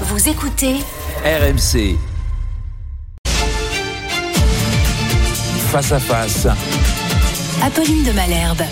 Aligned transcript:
Vous 0.00 0.28
écoutez 0.28 0.74
RMC. 1.24 1.96
Face 5.70 5.92
à 5.92 6.00
face. 6.00 6.48
Apolline 7.62 8.02
de 8.02 8.10
Malherbe. 8.10 8.62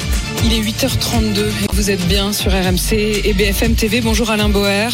Il 0.44 0.52
est 0.52 0.60
8h32 0.60 1.38
et 1.38 1.66
vous 1.72 1.90
êtes 1.90 2.06
bien 2.08 2.32
sur 2.32 2.52
RMC 2.52 2.92
et 2.92 3.32
BFM 3.32 3.74
TV. 3.74 4.00
Bonjour 4.00 4.30
Alain 4.30 4.48
Boer. 4.48 4.88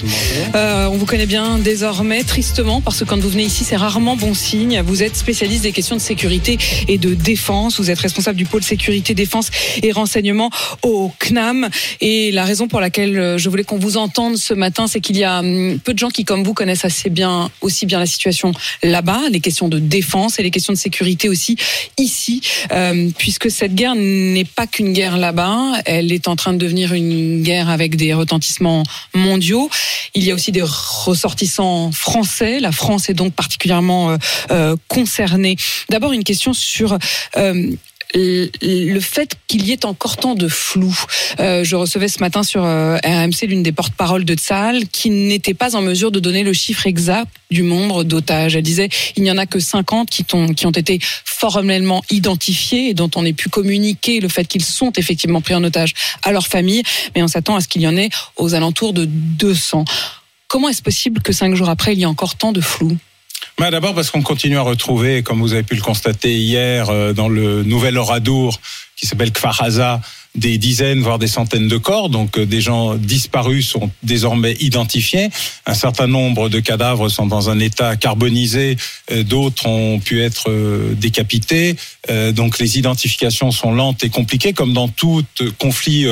Euh, 0.54 0.87
on 0.87 0.96
vous 0.96 1.07
connaît 1.07 1.27
bien 1.27 1.59
désormais, 1.59 2.22
tristement, 2.22 2.80
parce 2.80 3.00
que 3.00 3.04
quand 3.04 3.18
vous 3.18 3.29
venez 3.29 3.45
ici, 3.45 3.64
c'est 3.64 3.77
rarement 3.77 4.16
bon 4.16 4.35
signe. 4.35 4.82
Vous 4.85 5.03
êtes 5.03 5.16
spécialiste 5.16 5.62
des 5.62 5.72
questions 5.72 5.96
de 5.96 6.00
sécurité 6.00 6.59
et 6.89 6.98
de 6.98 7.14
défense. 7.14 7.80
Vous 7.80 7.90
êtes 7.90 7.98
responsable 7.98 8.36
du 8.36 8.45
pôle 8.45 8.62
sécurité, 8.62 9.14
défense 9.14 9.50
et 9.82 9.93
renseignement 9.93 10.50
au 10.82 11.12
CNAM. 11.18 11.68
Et 12.00 12.30
la 12.32 12.45
raison 12.45 12.68
pour 12.68 12.80
laquelle 12.80 13.18
euh, 13.18 13.39
je 13.39 13.48
voulais 13.48 13.64
qu'on 13.64 13.79
vous 13.79 13.96
entende 13.96 14.36
ce 14.36 14.55
matin, 14.55 14.86
c'est 14.86 15.00
qu'il 15.00 15.16
y 15.16 15.25
a 15.25 15.41
hum, 15.41 15.79
peu 15.79 15.95
de 15.95 15.98
gens 15.98 16.11
qui, 16.11 16.25
comme 16.25 16.43
vous, 16.43 16.55
connaissent 16.55 16.84
assez 16.84 17.11
bien, 17.11 17.50
aussi 17.61 17.86
bien 17.86 17.99
la 17.99 18.07
situation 18.07 18.52
là-bas, 18.82 19.22
les 19.30 19.41
questions 19.41 19.68
de 19.68 19.79
défense 19.79 20.39
et 20.39 20.43
les 20.43 20.50
questions 20.50 20.72
de 20.72 20.79
sécurité 20.79 21.29
aussi 21.29 21.57
ici, 21.99 22.43
euh, 22.72 23.08
puisque 23.16 23.50
cette 23.50 23.75
guerre 23.75 23.94
n'est 23.94 24.44
pas 24.44 24.66
qu'une 24.66 24.93
guerre 24.93 25.16
elle 25.85 26.13
est 26.13 26.29
en 26.29 26.37
train 26.37 26.53
de 26.53 26.59
devenir 26.59 26.93
une 26.93 27.43
guerre 27.43 27.69
avec 27.69 27.96
des 27.96 28.14
retentissements 28.14 28.82
mondiaux. 29.14 29.71
Il 30.14 30.25
y 30.25 30.31
a 30.31 30.35
aussi 30.35 30.53
des 30.53 30.63
ressortissants 30.63 31.93
français. 31.93 32.61
La 32.61 32.73
France 32.73 33.09
est 33.09 33.14
donc 33.14 33.34
particulièrement 33.34 34.11
euh, 34.11 34.17
euh, 34.50 34.77
concernée. 34.89 35.56
D'abord, 35.89 36.12
une 36.12 36.25
question 36.25 36.53
sur 36.53 36.98
euh, 37.36 37.70
le 38.14 39.00
fait 39.00 39.36
qu'il 39.47 39.67
y 39.67 39.72
ait 39.72 39.84
encore 39.84 40.16
tant 40.16 40.34
de 40.34 40.48
flou. 40.48 40.97
Euh, 41.41 41.64
je 41.64 41.77
recevais 41.77 42.08
ce 42.08 42.20
matin 42.20 42.42
sur 42.42 42.64
euh, 42.64 42.97
RMC 43.05 43.47
l'une 43.47 43.62
des 43.62 43.72
porte-paroles 43.72 44.25
de 44.25 44.34
Tsahal 44.34 44.89
qui 44.89 45.11
n'était 45.11 45.55
pas 45.55 45.77
en 45.77 45.83
mesure 45.83 46.11
de 46.11 46.20
donner 46.20 46.42
le 46.42 46.52
chiffre 46.52 46.86
exact 46.86 47.30
du 47.50 47.62
nombre 47.62 48.05
d'otages. 48.05 48.56
Elle 48.56 48.62
disait 48.62 48.89
il 49.16 49.22
n'y 49.22 49.30
en 49.30 49.39
a 49.39 49.47
que 49.47 49.61
50 49.61 50.08
qui 50.08 50.24
ont, 50.33 50.48
qui 50.55 50.66
ont 50.66 50.70
été 50.70 50.98
formellement 51.24 52.02
identifiés 52.10 52.91
et 52.91 52.94
dont 52.94 53.10
on 53.14 53.24
ait 53.24 53.33
pu 53.33 53.48
communiquer 53.48 54.20
le 54.20 54.28
fait 54.28 54.44
qu'ils 54.44 54.64
sont 54.64 54.92
effectivement 54.96 55.40
pris 55.40 55.55
en 55.55 55.64
otage 55.64 55.94
à 56.22 56.33
leur 56.33 56.46
famille, 56.46 56.83
mais 57.14 57.22
on 57.22 57.28
s'attend 57.28 57.56
à 57.56 57.61
ce 57.61 57.68
qu'il 57.68 57.83
y 57.83 57.88
en 57.88 57.96
ait 57.96 58.11
aux 58.36 58.55
alentours 58.55 58.92
de 58.92 59.05
200. 59.05 59.84
Comment 60.48 60.70
est-ce 60.70 60.83
possible 60.83 61.20
que 61.20 61.33
cinq 61.33 61.55
jours 61.55 61.68
après, 61.68 61.92
il 61.92 61.98
y 61.98 62.02
ait 62.02 62.06
encore 62.06 62.36
tant 62.36 62.52
de 62.52 62.61
flou 62.61 62.96
bah, 63.59 63.70
D'abord 63.70 63.95
parce 63.95 64.11
qu'on 64.11 64.23
continue 64.23 64.56
à 64.56 64.62
retrouver, 64.62 65.23
comme 65.23 65.41
vous 65.41 65.53
avez 65.53 65.62
pu 65.62 65.75
le 65.75 65.83
constater 65.83 66.37
hier, 66.37 66.91
euh, 66.91 67.12
dans 67.12 67.28
le 67.28 67.62
nouvel 67.62 67.98
Oradour 67.98 68.61
qui 68.97 69.06
s'appelle 69.06 69.33
Kfaraza, 69.33 70.01
des 70.34 70.59
dizaines, 70.59 71.01
voire 71.01 71.19
des 71.19 71.28
centaines 71.28 71.69
de 71.69 71.77
corps. 71.77 72.09
Donc 72.09 72.39
euh, 72.39 72.47
des 72.47 72.61
gens 72.61 72.95
disparus 72.95 73.69
sont 73.69 73.91
désormais 74.03 74.55
identifiés. 74.61 75.31
Un 75.67 75.75
certain 75.75 76.06
nombre 76.06 76.48
de 76.48 76.61
cadavres 76.61 77.09
sont 77.09 77.27
dans 77.27 77.51
un 77.51 77.59
état 77.59 77.97
carbonisé. 77.97 78.77
Euh, 79.11 79.23
d'autres 79.23 79.67
ont 79.67 79.98
pu 79.98 80.23
être 80.23 80.51
décapités. 80.95 81.77
Donc 82.34 82.59
les 82.59 82.79
identifications 82.79 83.51
sont 83.51 83.73
lentes 83.73 84.03
et 84.03 84.09
compliquées, 84.09 84.53
comme 84.53 84.73
dans 84.73 84.89
tout 84.89 85.23
conflit 85.59 86.06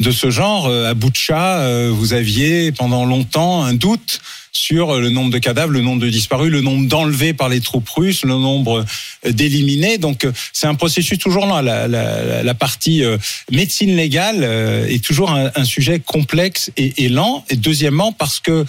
de 0.00 0.10
ce 0.10 0.30
genre. 0.30 0.68
À 0.70 0.94
Boutcha, 0.94 1.90
vous 1.90 2.12
aviez 2.12 2.72
pendant 2.72 3.04
longtemps 3.04 3.64
un 3.64 3.74
doute 3.74 4.20
sur 4.52 4.98
le 4.98 5.10
nombre 5.10 5.30
de 5.30 5.38
cadavres, 5.38 5.72
le 5.72 5.80
nombre 5.80 6.02
de 6.02 6.08
disparus, 6.08 6.50
le 6.50 6.60
nombre 6.60 6.88
d'enlevés 6.88 7.32
par 7.32 7.48
les 7.48 7.60
troupes 7.60 7.88
russes, 7.88 8.24
le 8.24 8.34
nombre 8.34 8.84
euh, 9.26 9.32
d'éliminés. 9.32 9.98
Donc 9.98 10.24
euh, 10.24 10.32
c'est 10.52 10.66
un 10.66 10.74
processus 10.74 11.18
toujours 11.18 11.46
là. 11.46 11.62
La, 11.62 11.88
la, 11.88 12.42
la 12.42 12.54
partie 12.54 13.04
euh, 13.04 13.18
médecine 13.52 13.96
légale 13.96 14.44
est 14.88 15.04
toujours 15.04 15.30
un, 15.30 15.50
un 15.54 15.64
sujet 15.64 16.00
complexe 16.00 16.70
et, 16.76 17.04
et, 17.04 17.08
lent. 17.08 17.44
Et 17.50 17.56
deuxièmement 17.56 18.12
parce 18.12 18.40
que 18.40 18.64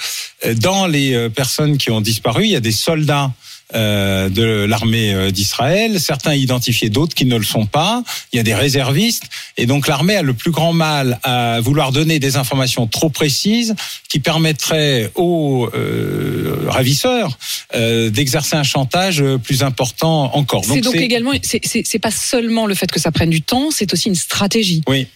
dans 0.55 0.87
les 0.87 1.29
personnes 1.29 1.77
qui 1.77 1.91
ont 1.91 2.01
disparu, 2.01 2.45
il 2.45 2.51
y 2.51 2.55
a 2.55 2.59
des 2.59 2.71
soldats 2.71 3.31
euh, 3.75 4.29
de 4.29 4.65
l'armée 4.65 5.13
euh, 5.13 5.29
d'Israël, 5.29 5.99
certains 5.99 6.33
identifiés, 6.33 6.89
d'autres 6.89 7.13
qui 7.13 7.25
ne 7.25 7.37
le 7.37 7.43
sont 7.43 7.67
pas. 7.67 8.03
Il 8.33 8.37
y 8.37 8.39
a 8.39 8.43
des 8.43 8.55
réservistes, 8.55 9.25
et 9.57 9.67
donc 9.67 9.87
l'armée 9.87 10.15
a 10.15 10.23
le 10.23 10.33
plus 10.33 10.49
grand 10.49 10.73
mal 10.73 11.19
à 11.21 11.59
vouloir 11.61 11.91
donner 11.91 12.17
des 12.17 12.35
informations 12.35 12.87
trop 12.87 13.09
précises 13.09 13.75
qui 14.07 14.19
permettraient 14.19 15.11
aux 15.13 15.69
euh, 15.75 16.65
ravisseurs 16.67 17.37
euh, 17.75 18.09
d'exercer 18.09 18.55
un 18.55 18.63
chantage 18.63 19.23
plus 19.43 19.61
important 19.61 20.35
encore. 20.35 20.65
C'est 20.65 20.81
donc, 20.81 20.93
donc 20.93 20.95
également, 20.95 21.33
c'est 21.43 21.99
pas 21.99 22.11
seulement 22.11 22.65
le 22.65 22.73
fait 22.73 22.91
que 22.91 22.99
ça 22.99 23.11
prenne 23.11 23.29
du 23.29 23.43
temps, 23.43 23.69
c'est 23.69 23.93
aussi 23.93 24.09
une 24.09 24.15
stratégie. 24.15 24.81
Oui. 24.87 25.07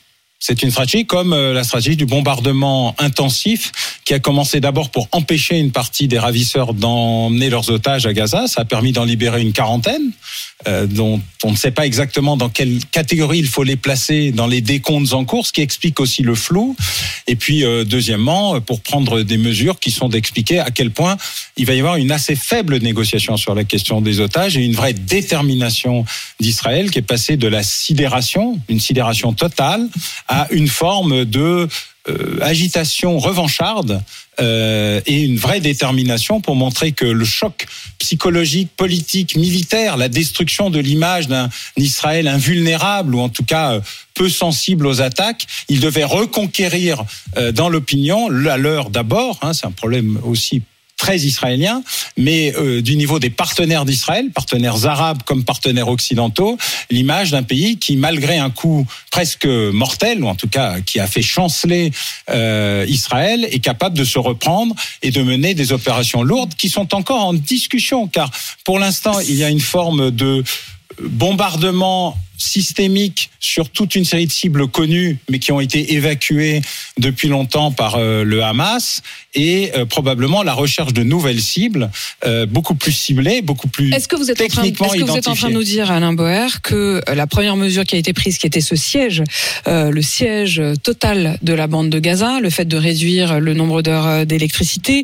C'est 0.46 0.62
une 0.62 0.72
stratégie 0.72 1.06
comme 1.06 1.32
euh, 1.32 1.54
la 1.54 1.64
stratégie 1.64 1.96
du 1.96 2.06
bombardement 2.06 2.98
intensif 3.00 3.72
qui 4.04 4.14
a 4.14 4.20
commencé 4.20 4.60
d'abord 4.60 4.90
pour 4.90 5.08
empêcher 5.14 5.58
une 5.58 5.72
partie 5.72 6.10
des 6.10 6.20
ravisseurs 6.20 6.74
d'emmener 6.74 7.50
leurs 7.50 7.70
otages 7.70 8.06
à 8.06 8.12
Gaza. 8.12 8.48
Ça 8.48 8.64
a 8.64 8.66
permis 8.66 8.92
d'en 8.92 9.06
libérer 9.06 9.42
une 9.42 9.54
quarantaine, 9.54 10.12
euh, 10.68 10.86
dont 10.86 11.22
on 11.46 11.52
ne 11.52 11.56
sait 11.56 11.72
pas 11.72 11.86
exactement 11.86 12.36
dans 12.36 12.50
quelle 12.50 12.80
catégorie 12.92 13.40
il 13.40 13.48
faut 13.48 13.64
les 13.64 13.78
placer 13.78 14.34
dans 14.34 14.48
les 14.48 14.60
décomptes 14.60 15.14
en 15.14 15.24
cours, 15.24 15.48
ce 15.48 15.54
qui 15.54 15.62
explique 15.62 16.02
aussi 16.02 16.24
le 16.24 16.36
flou. 16.36 16.76
Et 17.28 17.38
puis, 17.38 17.64
euh, 17.64 17.86
deuxièmement, 17.86 18.60
pour 18.60 18.82
prendre 18.82 19.22
des 19.22 19.38
mesures 19.38 19.80
qui 19.80 19.92
sont 19.92 20.10
d'expliquer 20.10 20.60
à 20.60 20.72
quel 20.72 20.92
point 20.92 21.16
il 21.56 21.66
va 21.66 21.74
y 21.74 21.80
avoir 21.80 21.96
une 21.96 22.12
assez 22.12 22.36
faible 22.36 22.80
négociation 22.80 23.38
sur 23.38 23.56
la 23.56 23.64
question 23.64 24.02
des 24.02 24.20
otages 24.20 24.58
et 24.58 24.62
une 24.62 24.76
vraie 24.76 24.94
détermination 24.94 26.04
d'Israël 26.42 26.92
qui 26.92 27.00
est 27.00 27.02
passée 27.02 27.38
de 27.38 27.48
la 27.48 27.64
sidération, 27.64 28.60
une 28.68 28.82
sidération 28.82 29.32
totale, 29.32 29.88
une 30.52 30.68
forme 30.68 31.26
de 31.26 31.68
euh, 32.10 32.38
agitation 32.42 33.18
revancharde 33.18 34.02
euh, 34.42 35.00
et 35.06 35.22
une 35.22 35.38
vraie 35.38 35.62
détermination 35.62 36.42
pour 36.42 36.56
montrer 36.58 36.92
que 36.92 37.06
le 37.06 37.24
choc 37.24 37.66
psychologique, 37.98 38.72
politique, 38.76 39.38
militaire, 39.38 39.96
la 39.96 40.10
destruction 40.10 40.70
de 40.70 40.80
l'image 40.80 41.30
d'un 41.30 41.50
Israël 41.78 42.28
invulnérable 42.28 43.16
ou 43.16 43.22
en 43.22 43.30
tout 43.30 43.46
cas 43.46 43.76
euh, 43.76 43.82
peu 44.16 44.28
sensible 44.28 44.86
aux 44.86 45.02
attaques, 45.02 45.48
il 45.70 45.80
devait 45.80 46.04
reconquérir 46.04 47.04
dans 47.54 47.70
l'opinion, 47.70 48.30
la 48.30 48.58
leur 48.58 48.90
d'abord, 48.92 49.40
hein, 49.42 49.54
c'est 49.54 49.66
un 49.66 49.72
problème 49.72 50.20
aussi 50.24 50.62
très 51.04 51.18
israélien, 51.18 51.84
mais 52.16 52.54
euh, 52.56 52.82
du 52.82 52.96
niveau 52.96 53.20
des 53.20 53.30
partenaires 53.30 53.84
d'Israël, 53.84 54.32
partenaires 54.34 54.86
arabes 54.86 55.22
comme 55.26 55.44
partenaires 55.44 55.90
occidentaux, 55.90 56.58
l'image 56.90 57.32
d'un 57.32 57.44
pays 57.44 57.78
qui, 57.78 57.98
malgré 57.98 58.38
un 58.38 58.50
coup 58.50 58.88
presque 59.12 59.46
mortel, 59.46 60.24
ou 60.24 60.28
en 60.30 60.36
tout 60.36 60.48
cas 60.48 60.80
qui 60.80 61.02
a 61.02 61.08
fait 61.08 61.22
chanceler 61.22 61.92
euh, 62.30 62.86
Israël, 62.88 63.46
est 63.52 63.60
capable 63.60 63.98
de 63.98 64.06
se 64.06 64.18
reprendre 64.18 64.74
et 65.02 65.12
de 65.12 65.22
mener 65.22 65.54
des 65.54 65.74
opérations 65.74 66.24
lourdes 66.24 66.56
qui 66.56 66.70
sont 66.70 66.96
encore 66.96 67.26
en 67.26 67.34
discussion, 67.34 68.08
car 68.08 68.32
pour 68.64 68.80
l'instant, 68.80 69.20
il 69.20 69.36
y 69.36 69.44
a 69.44 69.50
une 69.50 69.60
forme 69.60 70.10
de 70.10 70.42
bombardement 71.02 72.18
systémique 72.38 73.30
sur 73.40 73.70
toute 73.70 73.96
une 73.96 74.06
série 74.06 74.26
de 74.26 74.32
cibles 74.32 74.68
connues, 74.68 75.18
mais 75.30 75.40
qui 75.40 75.52
ont 75.52 75.60
été 75.60 75.94
évacuées 75.94 76.62
depuis 76.98 77.28
longtemps 77.28 77.72
par 77.72 77.96
euh, 77.96 78.24
le 78.24 78.44
Hamas, 78.44 79.02
et 79.36 79.72
euh, 79.76 79.86
probablement 79.86 80.44
la 80.44 80.54
recherche 80.54 80.94
de 80.94 81.04
nouvelles 81.04 81.42
cibles, 81.42 81.90
euh, 82.26 82.46
beaucoup 82.46 82.76
plus 82.76 82.92
ciblées, 82.92 83.42
beaucoup 83.42 83.68
plus 83.68 83.92
est-ce 83.94 84.08
que 84.08 84.16
vous 84.16 84.32
êtes 84.32 84.38
techniquement 84.38 84.88
en 84.88 84.90
train, 84.90 84.98
Est-ce 84.98 85.06
que 85.06 85.12
vous 85.12 85.18
êtes 85.18 85.28
en 85.28 85.36
train 85.36 85.50
de 85.50 85.54
nous 85.54 85.64
dire, 85.64 85.92
Alain 85.92 86.14
Boer, 86.14 86.62
que 86.62 87.02
la 87.14 87.28
première 87.28 87.56
mesure 87.56 87.84
qui 87.84 87.96
a 87.96 88.00
été 88.00 88.14
prise, 88.14 88.38
qui 88.38 88.48
était 88.48 88.62
ce 88.62 88.76
siège, 88.76 89.24
le 89.66 90.02
siège 90.02 90.62
total 90.84 91.38
de 91.42 91.54
la 91.54 91.68
bande 91.68 91.90
de 91.90 92.00
Gaza, 92.00 92.40
le 92.40 92.50
fait 92.50 92.66
de 92.66 92.78
réduire 92.78 93.40
le 93.40 93.54
nombre 93.54 93.82
d'heures 93.82 94.26
d'électricité, 94.26 95.04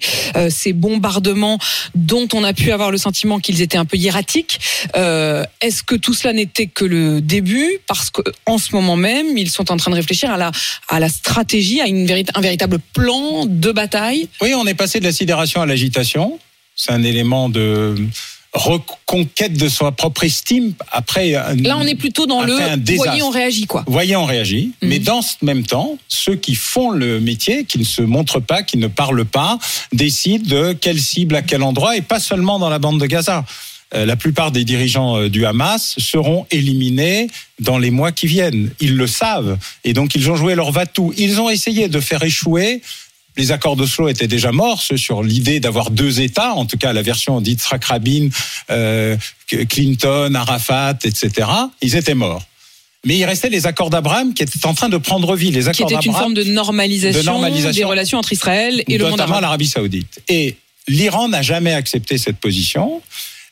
ces 0.50 0.74
bombardements 0.74 1.60
dont 1.96 2.28
on 2.34 2.44
a 2.44 2.54
pu 2.54 2.72
avoir 2.72 2.92
le 2.92 2.98
sentiment 2.98 3.40
qu'ils 3.40 3.62
étaient 3.62 3.78
un 3.78 3.86
peu 3.86 3.98
hiératiques, 3.98 4.60
est-ce 4.96 5.84
que 5.84 5.96
tout 5.96 6.14
cela 6.14 6.34
n'était 6.34 6.68
que 6.68 6.86
le 6.86 7.22
début 7.30 7.80
parce 7.88 8.10
qu'en 8.10 8.58
ce 8.58 8.76
moment 8.76 8.98
même, 8.98 9.38
ils 9.38 9.50
sont 9.50 9.72
en 9.72 9.78
train 9.78 9.92
de 9.92 9.96
réfléchir 9.96 10.32
à 10.32 10.38
la, 10.38 10.52
à 10.90 11.00
la 11.00 11.08
stratégie, 11.08 11.80
à 11.80 11.88
une 11.88 12.10
un 12.34 12.42
véritable 12.42 12.80
plan 12.94 13.46
de 13.46 13.72
bataille. 13.72 14.28
Oui, 14.42 14.54
on 14.56 14.66
est 14.66 14.74
passé 14.74 15.00
de 15.00 15.06
la 15.06 15.12
sidération 15.14 15.62
à 15.62 15.66
l'agitation. 15.66 16.40
C'est 16.76 16.92
un 16.92 17.04
élément 17.04 17.50
de 17.50 17.96
reconquête 18.54 19.54
de 19.54 19.70
sa 19.70 19.92
propre 19.92 20.24
estime 20.24 20.74
après 20.92 21.32
là 21.32 21.78
on 21.78 21.86
est 21.86 21.94
plutôt 21.94 22.26
dans 22.26 22.42
le 22.42 22.56
voyez 22.96 23.22
on 23.22 23.30
réagit 23.30 23.68
quoi 23.68 23.84
voyez 23.86 24.16
on 24.16 24.26
réagit 24.26 24.72
mhm. 24.82 24.90
mais 24.90 24.98
dans 24.98 25.22
ce 25.22 25.36
même 25.44 25.64
temps 25.64 26.00
ceux 26.08 26.36
qui 26.36 26.56
font 26.56 26.90
le 26.90 27.20
métier 27.20 27.66
qui 27.66 27.78
ne 27.78 27.84
se 27.84 28.02
montrent 28.02 28.40
pas 28.40 28.64
qui 28.64 28.78
ne 28.78 28.88
parlent 28.88 29.26
pas 29.26 29.60
décident 29.94 30.44
de 30.48 30.74
quelle 30.74 31.00
cible 31.00 31.36
à 31.36 31.44
quel 31.44 31.62
endroit 31.62 31.96
et 31.96 32.02
pas 32.02 32.20
seulement 32.20 32.58
dans 32.58 32.70
la 32.70 32.80
bande 32.80 33.00
de 33.00 33.06
Gaza 33.06 33.38
euh, 33.38 33.44
la 33.92 34.16
plupart 34.16 34.52
des 34.52 34.64
dirigeants 34.64 35.18
euh, 35.18 35.30
du 35.30 35.46
Hamas 35.46 35.96
seront 35.98 36.46
éliminés 36.52 37.28
dans 37.60 37.78
les 37.78 37.92
mois 37.92 38.12
qui 38.12 38.28
viennent. 38.28 38.72
Ils 38.80 38.96
le 38.96 39.08
savent. 39.08 39.58
Et 39.84 39.94
donc, 39.94 40.16
ils 40.16 40.30
ont 40.30 40.36
joué 40.36 40.56
leur 40.56 40.72
va-tout. 40.72 41.14
Ils 41.18 41.42
ont 41.42 41.50
essayé 41.50 41.88
de 41.88 42.00
faire 42.00 42.24
échouer 42.24 42.82
les 43.38 43.52
accords 43.54 43.78
d'Oslo 43.78 44.10
étaient 44.10 44.28
déjà 44.28 44.52
morts 44.52 44.82
sur 44.82 45.24
l'idée 45.24 45.60
d'avoir 45.62 45.92
deux 45.92 46.20
États, 46.20 46.54
en 46.54 46.66
tout 46.66 46.78
cas 46.78 46.92
la 46.92 47.02
version 47.02 47.40
d'Yitzhak 47.40 47.86
Rabin, 47.86 48.30
euh, 48.70 49.16
Clinton, 49.70 50.34
Arafat, 50.36 50.98
etc. 51.04 51.48
Ils 51.82 51.96
étaient 51.96 52.16
morts. 52.16 52.44
Mais 53.06 53.18
il 53.18 53.24
restait 53.24 53.50
les 53.50 53.66
accords 53.66 53.90
d'Abraham 53.90 54.34
qui 54.34 54.44
étaient 54.44 54.66
en 54.66 54.74
train 54.74 54.90
de 54.90 54.98
prendre 54.98 55.36
vie. 55.38 55.52
Les 55.52 55.62
Qui 55.62 55.70
accords 55.70 55.90
était 55.90 55.96
une 56.06 56.12
d'Abraham, 56.12 56.22
forme 56.22 56.34
de 56.34 56.44
normalisation, 56.44 57.22
de 57.22 57.26
normalisation, 57.26 57.82
des 57.82 57.86
relations 57.86 58.18
entre 58.18 58.34
Israël 58.34 58.84
et 58.86 58.98
le 58.98 59.06
monde 59.06 59.12
notamment 59.12 59.36
arabe. 59.36 59.44
l'Arabie 59.44 59.68
Saoudite. 59.68 60.22
Et 60.28 60.58
l'Iran 60.90 61.30
n'a 61.30 61.42
jamais 61.42 61.74
accepté 61.74 62.18
cette 62.18 62.38
position. 62.38 63.02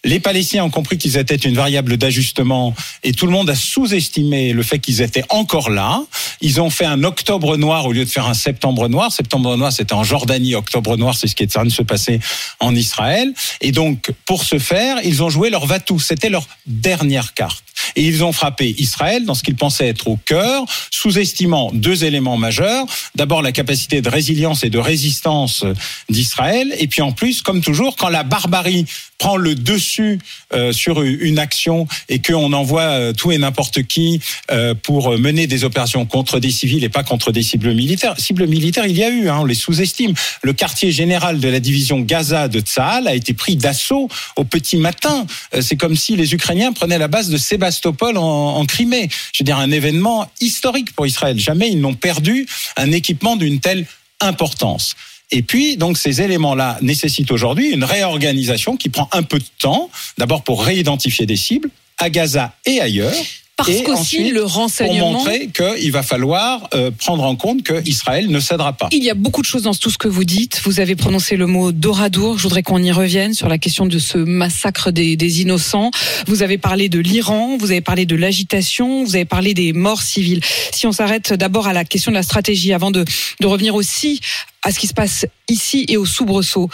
Les 0.08 0.22
Palestiniens 0.22 0.64
ont 0.64 0.70
compris 0.70 0.98
qu'ils 0.98 1.18
étaient 1.18 1.36
une 1.36 1.56
variable 1.56 1.98
d'ajustement 1.98 2.74
et 3.04 3.12
tout 3.12 3.26
le 3.26 3.34
monde 3.34 3.50
a 3.50 3.56
sous-estimé 3.56 4.54
le 4.54 4.64
fait 4.64 4.80
qu'ils 4.80 5.02
étaient 5.02 5.26
encore 5.28 5.70
là. 5.70 6.02
Ils 6.40 6.62
ont 6.62 6.70
fait 6.70 6.86
un 6.86 7.04
octobre 7.04 7.58
noir 7.58 7.86
au 7.86 7.92
lieu 7.92 8.06
de 8.06 8.10
faire 8.10 8.26
un 8.26 8.34
septembre 8.34 8.88
noir. 8.88 9.12
Septembre 9.12 9.58
noir, 9.58 9.74
c'était 9.74 9.94
en 9.94 10.06
Jordanie. 10.06 10.56
Octobre 10.56 10.96
noir, 10.96 11.18
c'est 11.18 11.28
ce 11.28 11.36
qui 11.36 11.44
est 11.44 11.48
en 11.58 11.60
train 11.60 11.66
de 11.66 11.72
se 11.72 11.82
passer 11.82 12.22
en 12.62 12.74
Israël. 12.74 13.34
Et 13.60 13.74
donc, 13.74 14.12
pour 14.24 14.46
ce 14.46 14.60
faire, 14.60 15.00
ils 15.04 15.24
ont 15.24 15.30
joué 15.30 15.50
leur 15.50 15.66
va-tout. 15.66 16.00
C'était 16.00 16.30
leur 16.30 16.48
dernière 16.66 17.34
carte. 17.34 17.66
Et 17.96 18.04
ils 18.04 18.24
ont 18.24 18.32
frappé 18.32 18.76
Israël 18.78 19.26
dans 19.26 19.34
ce 19.34 19.44
qu'ils 19.44 19.56
pensaient 19.56 19.88
être 19.88 20.08
au 20.08 20.18
cœur, 20.26 20.66
sous-estimant 20.92 21.72
deux 21.74 22.04
éléments 22.04 22.38
majeurs. 22.38 22.86
D'abord, 23.16 23.42
la 23.42 23.52
capacité 23.52 24.02
de 24.02 24.10
résilience 24.10 24.64
et 24.64 24.70
de 24.70 24.80
résistance 24.80 25.66
d'Israël. 26.10 26.74
Et 26.80 26.88
puis 26.88 27.02
en 27.02 27.12
plus, 27.12 27.42
comme 27.42 27.62
toujours, 27.62 27.96
quand 27.96 28.10
la 28.10 28.24
barbarie 28.24 28.86
prend 29.18 29.38
le 29.38 29.56
dessus 29.56 30.20
euh, 30.54 30.72
sur 30.72 31.02
une 31.02 31.40
action 31.40 31.88
et 32.10 32.20
qu'on 32.20 32.54
envoie 32.54 32.82
euh, 32.82 33.14
tout 33.14 33.32
et 33.32 33.38
n'importe 33.38 33.84
qui 33.84 34.22
euh, 34.52 34.76
pour 34.76 35.18
mener 35.18 35.48
des 35.48 35.64
opérations 35.64 36.06
contre 36.06 36.40
des 36.40 36.52
civils 36.52 36.84
et 36.84 36.90
pas 36.90 37.04
contre 37.04 37.32
des 37.32 37.42
cibles 37.42 37.74
militaires. 37.74 38.14
Cibles 38.20 38.48
militaires, 38.48 38.86
il 38.86 38.98
y 38.98 39.04
a 39.04 39.10
eu, 39.10 39.30
hein, 39.30 39.40
on 39.42 39.46
les 39.46 39.56
sous-estime. 39.56 40.14
Le 40.44 40.54
quartier 40.54 40.92
général 40.92 41.40
de 41.40 41.48
la 41.48 41.60
division 41.60 42.00
Gaza 42.00 42.48
de 42.48 42.60
Tsahal 42.60 43.08
a 43.08 43.16
été 43.16 43.34
pris 43.34 43.56
d'assaut 43.56 44.08
au 44.36 44.44
petit 44.44 44.78
matin. 44.78 45.26
C'est 45.60 45.78
comme 45.78 45.96
si 45.96 46.16
les 46.16 46.34
Ukrainiens 46.34 46.74
prenaient 46.74 47.00
la 47.00 47.08
base 47.08 47.30
de 47.30 47.38
Sébastopol 47.38 47.77
en, 47.86 48.58
en 48.58 48.66
Crimée. 48.66 49.10
Je 49.34 49.44
veux 49.44 49.46
dire, 49.46 49.58
un 49.58 49.72
événement 49.72 50.30
historique 50.42 50.94
pour 50.94 51.06
Israël. 51.06 51.38
Jamais 51.40 51.70
ils 51.70 51.80
n'ont 51.80 51.94
perdu 51.94 52.48
un 52.76 52.92
équipement 52.92 53.36
d'une 53.36 53.60
telle 53.60 53.86
importance. 54.20 54.96
Et 55.32 55.42
puis, 55.42 55.78
donc, 55.78 55.98
ces 55.98 56.22
éléments-là 56.22 56.78
nécessitent 56.82 57.32
aujourd'hui 57.32 57.72
une 57.72 57.84
réorganisation 57.84 58.78
qui 58.78 58.90
prend 58.90 59.10
un 59.12 59.24
peu 59.24 59.40
de 59.40 59.46
temps, 59.60 59.90
d'abord 60.18 60.44
pour 60.44 60.64
réidentifier 60.64 61.26
des 61.26 61.36
cibles 61.36 61.70
à 61.98 62.10
Gaza 62.10 62.54
et 62.66 62.80
ailleurs. 62.80 63.14
Parce 63.58 63.82
qu'aussi, 63.82 64.30
le 64.30 64.42
pour 64.44 64.54
renseignement. 64.54 65.14
montrer 65.14 65.50
qu'il 65.50 65.92
va 65.92 66.04
falloir 66.04 66.70
euh, 66.76 66.92
prendre 66.92 67.24
en 67.24 67.36
compte 67.36 67.64
qu'Israël 67.64 68.30
ne 68.30 68.40
cédera 68.40 68.74
pas. 68.74 68.88
Il 68.92 69.04
y 69.04 69.10
a 69.10 69.16
beaucoup 69.16 69.42
de 69.42 69.48
choses 69.48 69.64
dans 69.64 69.74
tout 69.74 69.90
ce 69.90 69.98
que 69.98 70.08
vous 70.08 70.24
dites. 70.24 70.62
Vous 70.64 70.80
avez 70.80 70.96
prononcé 70.96 71.36
le 71.36 71.48
mot 71.48 71.72
Doradour. 71.72 72.38
Je 72.38 72.44
voudrais 72.44 72.62
qu'on 72.62 72.82
y 72.84 72.92
revienne 72.92 73.34
sur 73.34 73.50
la 73.50 73.58
question 73.58 73.88
de 73.88 73.98
ce 73.98 74.20
massacre 74.20 74.92
des, 74.92 75.16
des 75.16 75.42
innocents. 75.42 75.90
Vous 76.28 76.44
avez 76.44 76.60
parlé 76.60 76.88
de 76.88 77.00
l'Iran, 77.00 77.58
vous 77.58 77.72
avez 77.72 77.82
parlé 77.82 78.06
de 78.06 78.16
l'agitation, 78.16 79.04
vous 79.04 79.16
avez 79.16 79.26
parlé 79.26 79.56
des 79.56 79.74
morts 79.74 80.04
civiles. 80.04 80.42
Si 80.72 80.86
on 80.86 80.92
s'arrête 80.92 81.34
d'abord 81.34 81.66
à 81.68 81.74
la 81.74 81.84
question 81.84 82.12
de 82.12 82.16
la 82.16 82.24
stratégie, 82.24 82.74
avant 82.74 82.92
de, 82.92 83.06
de 83.40 83.48
revenir 83.48 83.74
aussi 83.74 84.22
à 84.62 84.72
ce 84.72 84.80
qui 84.80 84.88
se 84.88 84.94
passe 84.94 85.26
ici 85.50 85.86
et 85.88 85.98
au 85.98 86.06
soubresaut, 86.06 86.70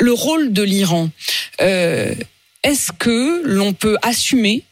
le 0.00 0.12
rôle 0.12 0.52
de 0.52 0.62
l'Iran, 0.62 1.10
euh, 1.60 2.14
est-ce 2.62 2.90
que 2.92 3.42
l'on 3.44 3.72
peut 3.72 3.96
assumer, 4.02 4.64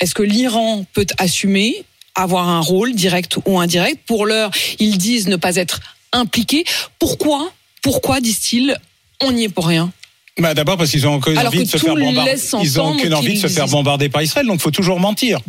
est-ce 0.00 0.14
que 0.14 0.22
l'Iran 0.22 0.84
peut 0.92 1.06
assumer 1.18 1.84
avoir 2.14 2.48
un 2.48 2.60
rôle 2.60 2.94
direct 2.94 3.38
ou 3.46 3.58
indirect 3.58 4.00
Pour 4.06 4.26
l'heure, 4.26 4.50
ils 4.78 4.98
disent 4.98 5.28
ne 5.28 5.36
pas 5.36 5.56
être 5.56 5.80
impliqués. 6.12 6.64
Pourquoi 6.98 7.52
Pourquoi 7.82 8.20
disent-ils 8.20 8.76
on 9.22 9.32
n'y 9.32 9.44
est 9.44 9.48
pour 9.50 9.66
rien? 9.66 9.92
Bah, 10.38 10.54
D'abord 10.54 10.78
parce 10.78 10.90
qu'ils 10.90 11.06
ont 11.06 11.16
aucune 11.16 11.38
envie 11.38 11.64
de 11.64 11.68
se 11.68 11.76
faire 11.76 11.94
bombarder. 11.94 12.34
Ils 12.62 12.80
ont 12.80 12.94
aucune 12.94 13.14
envie 13.14 13.34
de 13.34 13.38
se 13.38 13.48
faire 13.48 13.68
bombarder 13.68 14.08
par 14.08 14.22
Israël, 14.22 14.46
donc 14.46 14.56
il 14.56 14.62
faut 14.62 14.70
toujours 14.70 14.98
mentir. 14.98 15.40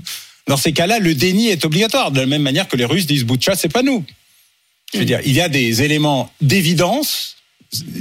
Dans 0.48 0.58
ces 0.58 0.74
cas-là, 0.74 1.00
le 1.00 1.16
déni 1.16 1.48
est 1.48 1.64
obligatoire, 1.64 2.12
de 2.12 2.20
la 2.20 2.26
même 2.26 2.42
manière 2.42 2.68
que 2.68 2.76
les 2.76 2.86
Russes 2.86 3.06
disent 3.06 3.24
Boutcha, 3.24 3.56
c'est 3.56 3.70
pas 3.70 3.84
nous. 3.84 4.04
Je 4.94 5.00
veux 5.00 5.06
dire, 5.06 5.22
il 5.26 5.34
y 5.34 5.40
a 5.40 5.48
des 5.48 5.84
éléments 5.84 6.30
d'évidence. 6.42 7.38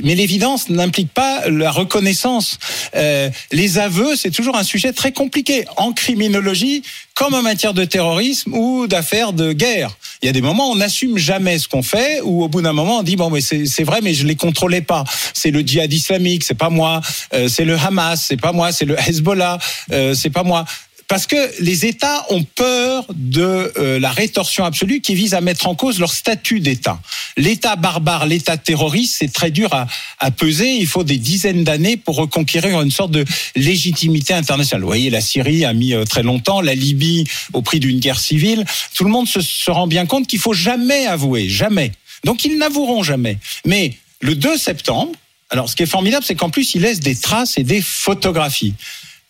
Mais 0.02 0.16
l'évidence 0.16 0.68
n'implique 0.68 1.12
pas 1.12 1.48
la 1.48 1.70
reconnaissance. 1.70 2.58
Euh, 2.96 3.30
les 3.52 3.78
aveux, 3.78 4.16
c'est 4.16 4.30
toujours 4.30 4.56
un 4.56 4.64
sujet 4.64 4.92
très 4.92 5.12
compliqué 5.12 5.64
en 5.76 5.92
criminologie, 5.92 6.82
comme 7.14 7.34
en 7.34 7.42
matière 7.42 7.72
de 7.72 7.84
terrorisme 7.84 8.52
ou 8.54 8.88
d'affaires 8.88 9.32
de 9.32 9.52
guerre. 9.52 9.96
Il 10.22 10.26
y 10.26 10.28
a 10.28 10.32
des 10.32 10.40
moments 10.40 10.70
où 10.70 10.72
on 10.72 10.76
n'assume 10.76 11.18
jamais 11.18 11.58
ce 11.58 11.68
qu'on 11.68 11.82
fait, 11.82 12.20
ou 12.22 12.42
au 12.42 12.48
bout 12.48 12.62
d'un 12.62 12.72
moment 12.72 12.98
on 12.98 13.02
dit 13.02 13.16
bon 13.16 13.30
mais 13.30 13.40
c'est 13.40 13.84
vrai 13.84 14.00
mais 14.02 14.12
je 14.12 14.26
les 14.26 14.36
contrôlais 14.36 14.80
pas. 14.80 15.04
C'est 15.34 15.50
le 15.50 15.60
djihad 15.60 15.92
islamique, 15.92 16.42
c'est 16.42 16.54
pas 16.54 16.70
moi. 16.70 17.00
Euh, 17.32 17.48
c'est 17.48 17.64
le 17.64 17.76
Hamas, 17.76 18.24
c'est 18.26 18.40
pas 18.40 18.52
moi. 18.52 18.72
C'est 18.72 18.86
le 18.86 18.96
Hezbollah, 18.98 19.58
euh, 19.92 20.14
c'est 20.14 20.30
pas 20.30 20.42
moi. 20.42 20.64
Parce 21.10 21.26
que 21.26 21.60
les 21.60 21.86
États 21.86 22.24
ont 22.30 22.44
peur 22.44 23.04
de 23.12 23.72
euh, 23.76 23.98
la 23.98 24.12
rétorsion 24.12 24.64
absolue 24.64 25.00
qui 25.00 25.16
vise 25.16 25.34
à 25.34 25.40
mettre 25.40 25.66
en 25.66 25.74
cause 25.74 25.98
leur 25.98 26.12
statut 26.12 26.60
d'État. 26.60 27.00
L'État 27.36 27.74
barbare, 27.74 28.26
l'État 28.26 28.56
terroriste, 28.56 29.16
c'est 29.18 29.32
très 29.32 29.50
dur 29.50 29.74
à, 29.74 30.30
peser. 30.30 30.70
Il 30.70 30.86
faut 30.86 31.02
des 31.02 31.16
dizaines 31.16 31.64
d'années 31.64 31.96
pour 31.96 32.14
reconquérir 32.14 32.80
une 32.80 32.92
sorte 32.92 33.10
de 33.10 33.24
légitimité 33.56 34.34
internationale. 34.34 34.82
Vous 34.82 34.86
voyez, 34.86 35.10
la 35.10 35.20
Syrie 35.20 35.64
a 35.64 35.72
mis 35.72 35.94
euh, 35.94 36.04
très 36.04 36.22
longtemps, 36.22 36.60
la 36.60 36.76
Libye 36.76 37.24
au 37.54 37.60
prix 37.60 37.80
d'une 37.80 37.98
guerre 37.98 38.20
civile. 38.20 38.64
Tout 38.94 39.02
le 39.02 39.10
monde 39.10 39.26
se, 39.26 39.40
se 39.40 39.72
rend 39.72 39.88
bien 39.88 40.06
compte 40.06 40.28
qu'il 40.28 40.38
faut 40.38 40.54
jamais 40.54 41.06
avouer, 41.06 41.48
jamais. 41.48 41.90
Donc 42.22 42.44
ils 42.44 42.56
n'avoueront 42.56 43.02
jamais. 43.02 43.38
Mais 43.66 43.94
le 44.20 44.36
2 44.36 44.56
septembre, 44.56 45.10
alors 45.50 45.68
ce 45.68 45.74
qui 45.74 45.82
est 45.82 45.86
formidable, 45.86 46.24
c'est 46.24 46.36
qu'en 46.36 46.50
plus 46.50 46.72
ils 46.76 46.82
laissent 46.82 47.00
des 47.00 47.16
traces 47.16 47.58
et 47.58 47.64
des 47.64 47.82
photographies. 47.82 48.74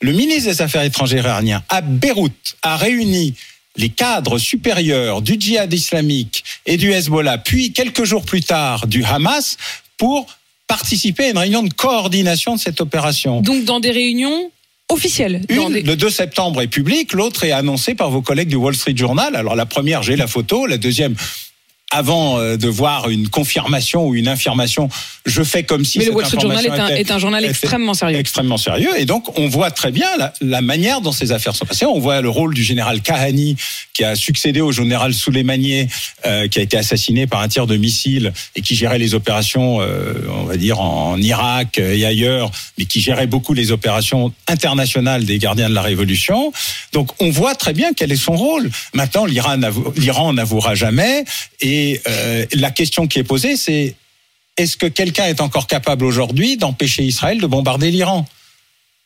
Le 0.00 0.12
ministre 0.12 0.50
des 0.50 0.62
Affaires 0.62 0.82
étrangères 0.82 1.25
iranien, 1.26 1.62
à 1.69 1.81
Beyrouth, 1.82 2.56
a 2.62 2.76
réuni 2.76 3.35
les 3.76 3.91
cadres 3.91 4.38
supérieurs 4.38 5.23
du 5.23 5.37
djihad 5.38 5.73
islamique 5.73 6.43
et 6.67 6.76
du 6.76 6.91
Hezbollah, 6.93 7.38
puis 7.38 7.73
quelques 7.73 8.05
jours 8.05 8.25
plus 8.25 8.43
tard 8.43 8.87
du 8.87 9.05
Hamas, 9.05 9.56
pour 9.99 10.26
participer 10.67 11.25
à 11.26 11.31
une 11.31 11.38
réunion 11.38 11.62
de 11.62 11.73
coordination 11.73 12.55
de 12.56 12.61
cette 12.61 12.81
opération. 12.81 13.43
Donc 13.43 13.64
dans 13.64 13.81
des 13.81 13.91
réunions 13.91 14.50
officielles. 14.88 15.43
dans 15.49 15.69
Une, 15.69 15.75
des- 15.75 15.82
le 15.82 15.97
2 15.97 16.11
septembre 16.11 16.62
est 16.62 16.67
public, 16.69 17.12
l'autre 17.12 17.44
est 17.44 17.52
annoncé 17.52 17.94
par 17.94 18.11
vos 18.11 18.23
collègues 18.23 18.49
du 18.49 18.56
Wall 18.56 18.75
Street 18.75 18.97
Journal. 18.97 19.37
Alors 19.37 19.55
la 19.55 19.67
première, 19.67 20.02
j'ai 20.02 20.17
la 20.17 20.26
photo, 20.26 20.67
la 20.67 20.79
deuxième, 20.79 21.14
avant 21.91 22.39
euh, 22.39 22.57
de 22.57 22.69
voir 22.69 23.11
une 23.11 23.29
confirmation 23.29 24.07
ou 24.07 24.15
une 24.15 24.29
infirmation, 24.29 24.89
je 25.27 25.43
fais 25.43 25.65
comme 25.65 25.85
si 25.85 25.99
Mais 25.99 26.05
le 26.05 26.11
cette 26.11 26.17
Wall 26.17 26.27
Street 26.27 26.41
Journal 26.41 26.65
est 26.65 26.69
un, 26.69 26.73
information 26.73 26.95
était- 26.97 27.01
est 27.01 27.11
un 27.13 27.19
journal 27.19 27.45
extrêmement 27.45 27.95
sérieux. 27.95 28.19
extrêmement 28.19 28.57
sérieux. 28.59 28.91
Et 28.99 29.05
donc, 29.07 29.37
on 29.39 29.49
voit 29.49 29.71
très 29.73 29.91
bien 29.91 30.07
la, 30.19 30.33
la 30.41 30.61
manière 30.63 31.01
dont 31.01 31.13
ces 31.13 31.33
affaires 31.33 31.55
sont 31.57 31.67
passées. 31.67 31.87
On 31.87 31.99
voit 31.99 32.21
le 32.21 32.29
rôle 32.29 32.55
du 32.55 32.63
général 32.63 33.01
Kahani, 33.03 33.57
qui 33.93 34.05
a 34.05 34.15
succédé 34.15 34.61
au 34.61 34.71
général 34.73 35.13
Soleimani, 35.15 35.89
euh, 36.27 36.47
qui 36.49 36.59
a 36.61 36.63
été 36.63 36.77
assassiné 36.77 37.27
par 37.27 37.41
un 37.41 37.49
tir 37.49 37.67
de 37.67 37.77
missile 37.77 38.33
et 38.55 38.61
qui 38.63 38.77
gérait 38.77 38.99
les 38.99 39.15
opérations, 39.15 39.81
euh, 39.81 40.15
on 40.41 40.45
va 40.45 40.57
dire, 40.57 40.81
en 40.81 41.17
Irak 41.21 41.79
et 41.79 42.07
ailleurs, 42.07 42.51
mais 42.79 42.85
qui 42.85 43.01
gérait 43.01 43.26
beaucoup 43.26 43.53
les 43.53 43.73
opérations 43.73 44.33
internationales 44.49 45.25
des 45.25 45.38
gardiens 45.38 45.69
de 45.69 45.75
la 45.75 45.83
Révolution. 45.83 46.53
Donc, 46.93 47.11
on 47.21 47.31
voit 47.31 47.57
très 47.57 47.73
bien 47.73 47.93
quel 47.95 48.12
est 48.12 48.17
son 48.17 48.37
rôle. 48.37 48.71
Maintenant, 48.95 49.25
l'Iran 49.26 50.33
n'avouera 50.33 50.75
jamais. 50.76 51.25
Et 51.61 51.80
euh, 52.09 52.47
la 52.53 52.71
question 52.71 53.07
qui 53.07 53.19
est 53.19 53.25
posée, 53.25 53.57
c'est 53.57 53.95
est-ce 54.57 54.77
que 54.77 54.87
quelqu'un 54.87 55.27
est 55.27 55.41
encore 55.41 55.67
capable 55.67 56.05
aujourd'hui 56.05 56.57
d'empêcher 56.57 57.03
Israël 57.05 57.41
de 57.41 57.47
bombarder 57.47 57.91
l'Iran? 57.91 58.27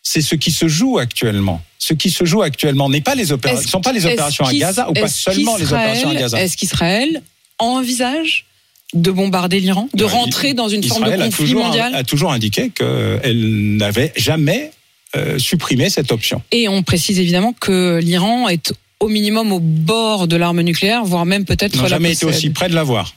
C'est 0.03 0.21
ce 0.21 0.35
qui 0.35 0.51
se 0.51 0.69
joue 0.69 0.99
actuellement. 0.99 1.63
Ce 1.79 1.95
qui 1.95 2.11
se 2.11 2.25
joue 2.25 2.43
actuellement 2.43 2.89
n'est 2.91 3.01
pas 3.01 3.15
les 3.15 3.33
opérations, 3.33 3.61
Est-ce- 3.63 3.71
sont 3.71 3.81
pas 3.81 3.93
les 3.93 4.05
opérations 4.07 4.45
à 4.47 4.53
Gaza 4.53 4.91
ou 4.91 4.93
pas 4.93 5.09
seulement 5.09 5.57
les 5.57 5.65
opérations 5.73 6.11
à 6.11 6.15
Gaza? 6.15 6.41
Est-ce 6.43 6.57
qu'Israël 6.57 7.23
envisage 7.59 8.45
de 8.93 9.11
bombarder 9.11 9.61
l'Iran, 9.61 9.89
de 9.95 10.05
Ouais, 10.05 10.11
rentrer 10.11 10.55
dans 10.55 10.69
une 10.69 10.83
forme 10.85 11.03
de 11.03 11.07
Israël 11.09 11.23
a 11.23 11.25
conflit 11.27 11.45
toujours, 11.47 11.65
mondial? 11.65 11.95
a 11.95 12.05
toujours 12.05 12.33
indiqué 12.33 12.71
qu'elle 12.71 13.77
n'avait 13.77 14.13
jamais 14.17 14.71
euh, 15.17 15.39
supprimé 15.39 15.91
cette 15.91 16.11
option. 16.13 16.43
Et 16.53 16.69
on 16.69 16.83
précise 16.83 17.19
évidemment 17.19 17.53
que 17.59 18.01
l'Iran 18.03 18.49
est 18.49 18.73
au 19.01 19.09
minimum 19.09 19.53
au 19.53 19.61
bord 19.61 20.29
de 20.29 20.37
l'arme 20.37 20.61
nucléaire, 20.63 21.05
voire 21.05 21.27
même 21.27 21.45
peut-être 21.45 21.75
Ils 21.75 21.83
n'ont 21.83 21.89
jamais 21.89 22.13
été 22.13 22.27
aussi 22.27 22.51
près 22.51 22.69
de 22.69 22.75
l'avoir. 22.75 23.15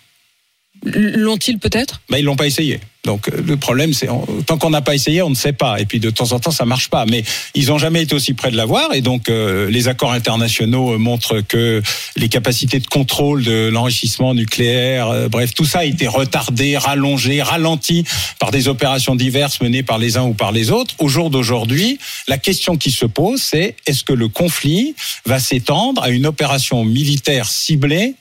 L'ont-ils 0.83 1.59
peut-être? 1.59 2.01
Ben, 2.09 2.17
ils 2.17 2.25
l'ont 2.25 2.35
pas 2.35 2.47
essayé. 2.47 2.79
Donc 3.07 3.29
euh, 3.29 3.41
le 3.43 3.55
problème, 3.55 3.93
c'est 3.93 4.09
tant 4.45 4.57
qu'on 4.57 4.69
n'a 4.69 4.81
pas 4.81 4.93
essayé, 4.93 5.21
on 5.21 5.29
ne 5.29 5.35
sait 5.35 5.53
pas. 5.53 5.79
Et 5.79 5.85
puis 5.85 5.99
de 5.99 6.09
temps 6.09 6.33
en 6.33 6.39
temps, 6.39 6.51
ça 6.51 6.65
marche 6.65 6.89
pas. 6.89 7.05
Mais 7.05 7.23
ils 7.55 7.67
n'ont 7.67 7.77
jamais 7.77 8.03
été 8.03 8.13
aussi 8.13 8.33
près 8.33 8.51
de 8.51 8.57
l'avoir. 8.57 8.93
Et 8.93 9.01
donc 9.01 9.29
euh, 9.29 9.69
les 9.71 9.87
accords 9.87 10.11
internationaux 10.11 10.93
euh, 10.93 10.97
montrent 10.97 11.39
que 11.39 11.81
les 12.17 12.27
capacités 12.27 12.79
de 12.79 12.87
contrôle 12.87 13.43
de 13.43 13.69
l'enrichissement 13.69 14.33
nucléaire, 14.33 15.29
bref, 15.29 15.53
tout 15.53 15.63
ça 15.63 15.79
a 15.79 15.85
été 15.85 16.07
retardé, 16.07 16.77
rallongé, 16.77 17.41
ralenti 17.41 18.03
par 18.39 18.51
des 18.51 18.67
opérations 18.67 19.15
diverses 19.15 19.61
menées 19.61 19.83
par 19.83 19.97
les 19.97 20.17
uns 20.17 20.23
ou 20.23 20.33
par 20.33 20.51
les 20.51 20.69
autres. 20.69 20.93
Au 20.99 21.07
jour 21.07 21.29
d'aujourd'hui, 21.29 21.99
la 22.27 22.37
question 22.37 22.75
qui 22.75 22.91
se 22.91 23.05
pose, 23.05 23.41
c'est 23.41 23.75
est-ce 23.85 24.03
que 24.03 24.13
le 24.13 24.27
conflit 24.27 24.95
va 25.25 25.39
s'étendre 25.39 26.03
à 26.03 26.09
une 26.09 26.25
opération 26.25 26.83
militaire 26.83 27.47
ciblée 27.47 28.15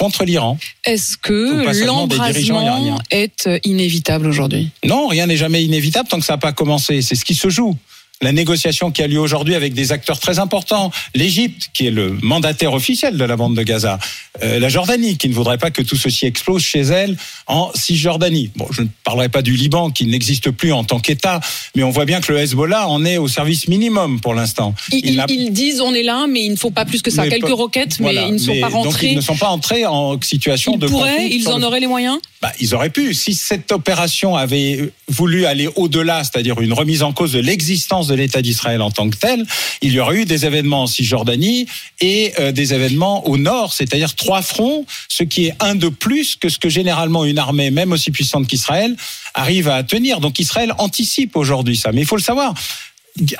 contre 0.00 0.24
l'Iran 0.24 0.56
Est-ce 0.86 1.18
que 1.18 1.84
l'embrasement 1.84 2.98
est 3.10 3.50
inévitable 3.64 4.26
aujourd'hui? 4.26 4.70
Non, 4.82 5.08
rien 5.08 5.26
n'est 5.26 5.36
jamais 5.36 5.62
inévitable 5.62 6.08
tant 6.08 6.18
que 6.18 6.24
ça 6.24 6.32
n'a 6.32 6.38
pas 6.38 6.52
commencé. 6.52 7.02
C'est 7.02 7.16
ce 7.16 7.24
qui 7.24 7.34
se 7.34 7.50
joue. 7.50 7.76
La 8.22 8.32
négociation 8.32 8.90
qui 8.90 9.02
a 9.02 9.06
lieu 9.06 9.18
aujourd'hui 9.18 9.54
avec 9.54 9.72
des 9.72 9.92
acteurs 9.92 10.18
très 10.18 10.38
importants, 10.38 10.90
l'Égypte, 11.14 11.70
qui 11.72 11.86
est 11.86 11.90
le 11.90 12.18
mandataire 12.22 12.74
officiel 12.74 13.16
de 13.16 13.24
la 13.24 13.36
bande 13.36 13.56
de 13.56 13.62
Gaza, 13.62 13.98
euh, 14.42 14.58
la 14.58 14.68
Jordanie, 14.68 15.16
qui 15.16 15.28
ne 15.30 15.34
voudrait 15.34 15.56
pas 15.56 15.70
que 15.70 15.80
tout 15.80 15.96
ceci 15.96 16.26
explose 16.26 16.62
chez 16.62 16.80
elle 16.80 17.16
en 17.46 17.70
Cisjordanie. 17.74 18.50
Bon, 18.56 18.66
je 18.72 18.82
ne 18.82 18.88
parlerai 19.04 19.30
pas 19.30 19.40
du 19.40 19.54
Liban, 19.56 19.90
qui 19.90 20.04
n'existe 20.04 20.50
plus 20.50 20.72
en 20.72 20.84
tant 20.84 21.00
qu'État, 21.00 21.40
mais 21.74 21.82
on 21.82 21.90
voit 21.90 22.04
bien 22.04 22.20
que 22.20 22.30
le 22.32 22.38
Hezbollah 22.40 22.88
en 22.88 23.04
est 23.06 23.16
au 23.16 23.26
service 23.26 23.68
minimum 23.68 24.20
pour 24.20 24.34
l'instant. 24.34 24.74
Ils, 24.92 25.50
disent 25.52 25.80
on 25.80 25.94
est 25.94 26.02
là, 26.02 26.26
mais 26.28 26.44
il 26.44 26.50
ne 26.50 26.56
faut 26.56 26.70
pas 26.70 26.84
plus 26.84 27.00
que 27.00 27.10
ça. 27.10 27.26
Quelques 27.26 27.48
roquettes, 27.48 27.96
voilà. 28.00 28.22
mais 28.22 28.28
ils 28.28 28.32
ne 28.34 28.38
sont 28.38 28.52
Mais 28.52 28.60
pas 28.60 28.68
donc, 28.70 28.84
rentrés. 28.84 29.08
ils 29.12 29.16
ne 29.16 29.20
sont 29.22 29.36
pas 29.36 29.48
entrés 29.48 29.86
en 29.86 30.20
situation 30.20 30.74
Ils 30.74 30.78
de 30.78 30.88
pourraient, 30.88 31.28
ils 31.30 31.48
en 31.48 31.58
le- 31.58 31.64
auraient 31.64 31.80
les 31.80 31.86
moyens 31.86 32.18
bah, 32.40 32.52
ils 32.58 32.74
auraient 32.74 32.90
pu. 32.90 33.12
Si 33.12 33.34
cette 33.34 33.70
opération 33.70 34.34
avait 34.34 34.92
voulu 35.08 35.44
aller 35.44 35.68
au-delà, 35.76 36.24
c'est-à-dire 36.24 36.58
une 36.60 36.72
remise 36.72 37.02
en 37.02 37.12
cause 37.12 37.32
de 37.32 37.38
l'existence 37.38 38.06
de 38.06 38.14
l'État 38.14 38.40
d'Israël 38.40 38.80
en 38.80 38.90
tant 38.90 39.10
que 39.10 39.16
tel, 39.16 39.44
il 39.82 39.92
y 39.92 40.00
aurait 40.00 40.22
eu 40.22 40.24
des 40.24 40.46
événements 40.46 40.84
en 40.84 40.86
Cisjordanie 40.86 41.66
et 42.00 42.32
euh, 42.38 42.50
des 42.50 42.72
événements 42.72 43.28
au 43.28 43.36
nord, 43.36 43.74
c'est-à-dire 43.74 44.14
trois 44.14 44.40
fronts, 44.40 44.86
ce 45.08 45.22
qui 45.22 45.46
est 45.46 45.54
un 45.60 45.74
de 45.74 45.88
plus 45.88 46.36
que 46.36 46.48
ce 46.48 46.58
que 46.58 46.70
généralement 46.70 47.26
une 47.26 47.38
armée, 47.38 47.70
même 47.70 47.92
aussi 47.92 48.10
puissante 48.10 48.46
qu'Israël, 48.46 48.96
arrive 49.34 49.68
à 49.68 49.82
tenir. 49.82 50.20
Donc 50.20 50.38
Israël 50.38 50.74
anticipe 50.78 51.36
aujourd'hui 51.36 51.76
ça. 51.76 51.92
Mais 51.92 52.00
il 52.00 52.06
faut 52.06 52.16
le 52.16 52.22
savoir. 52.22 52.54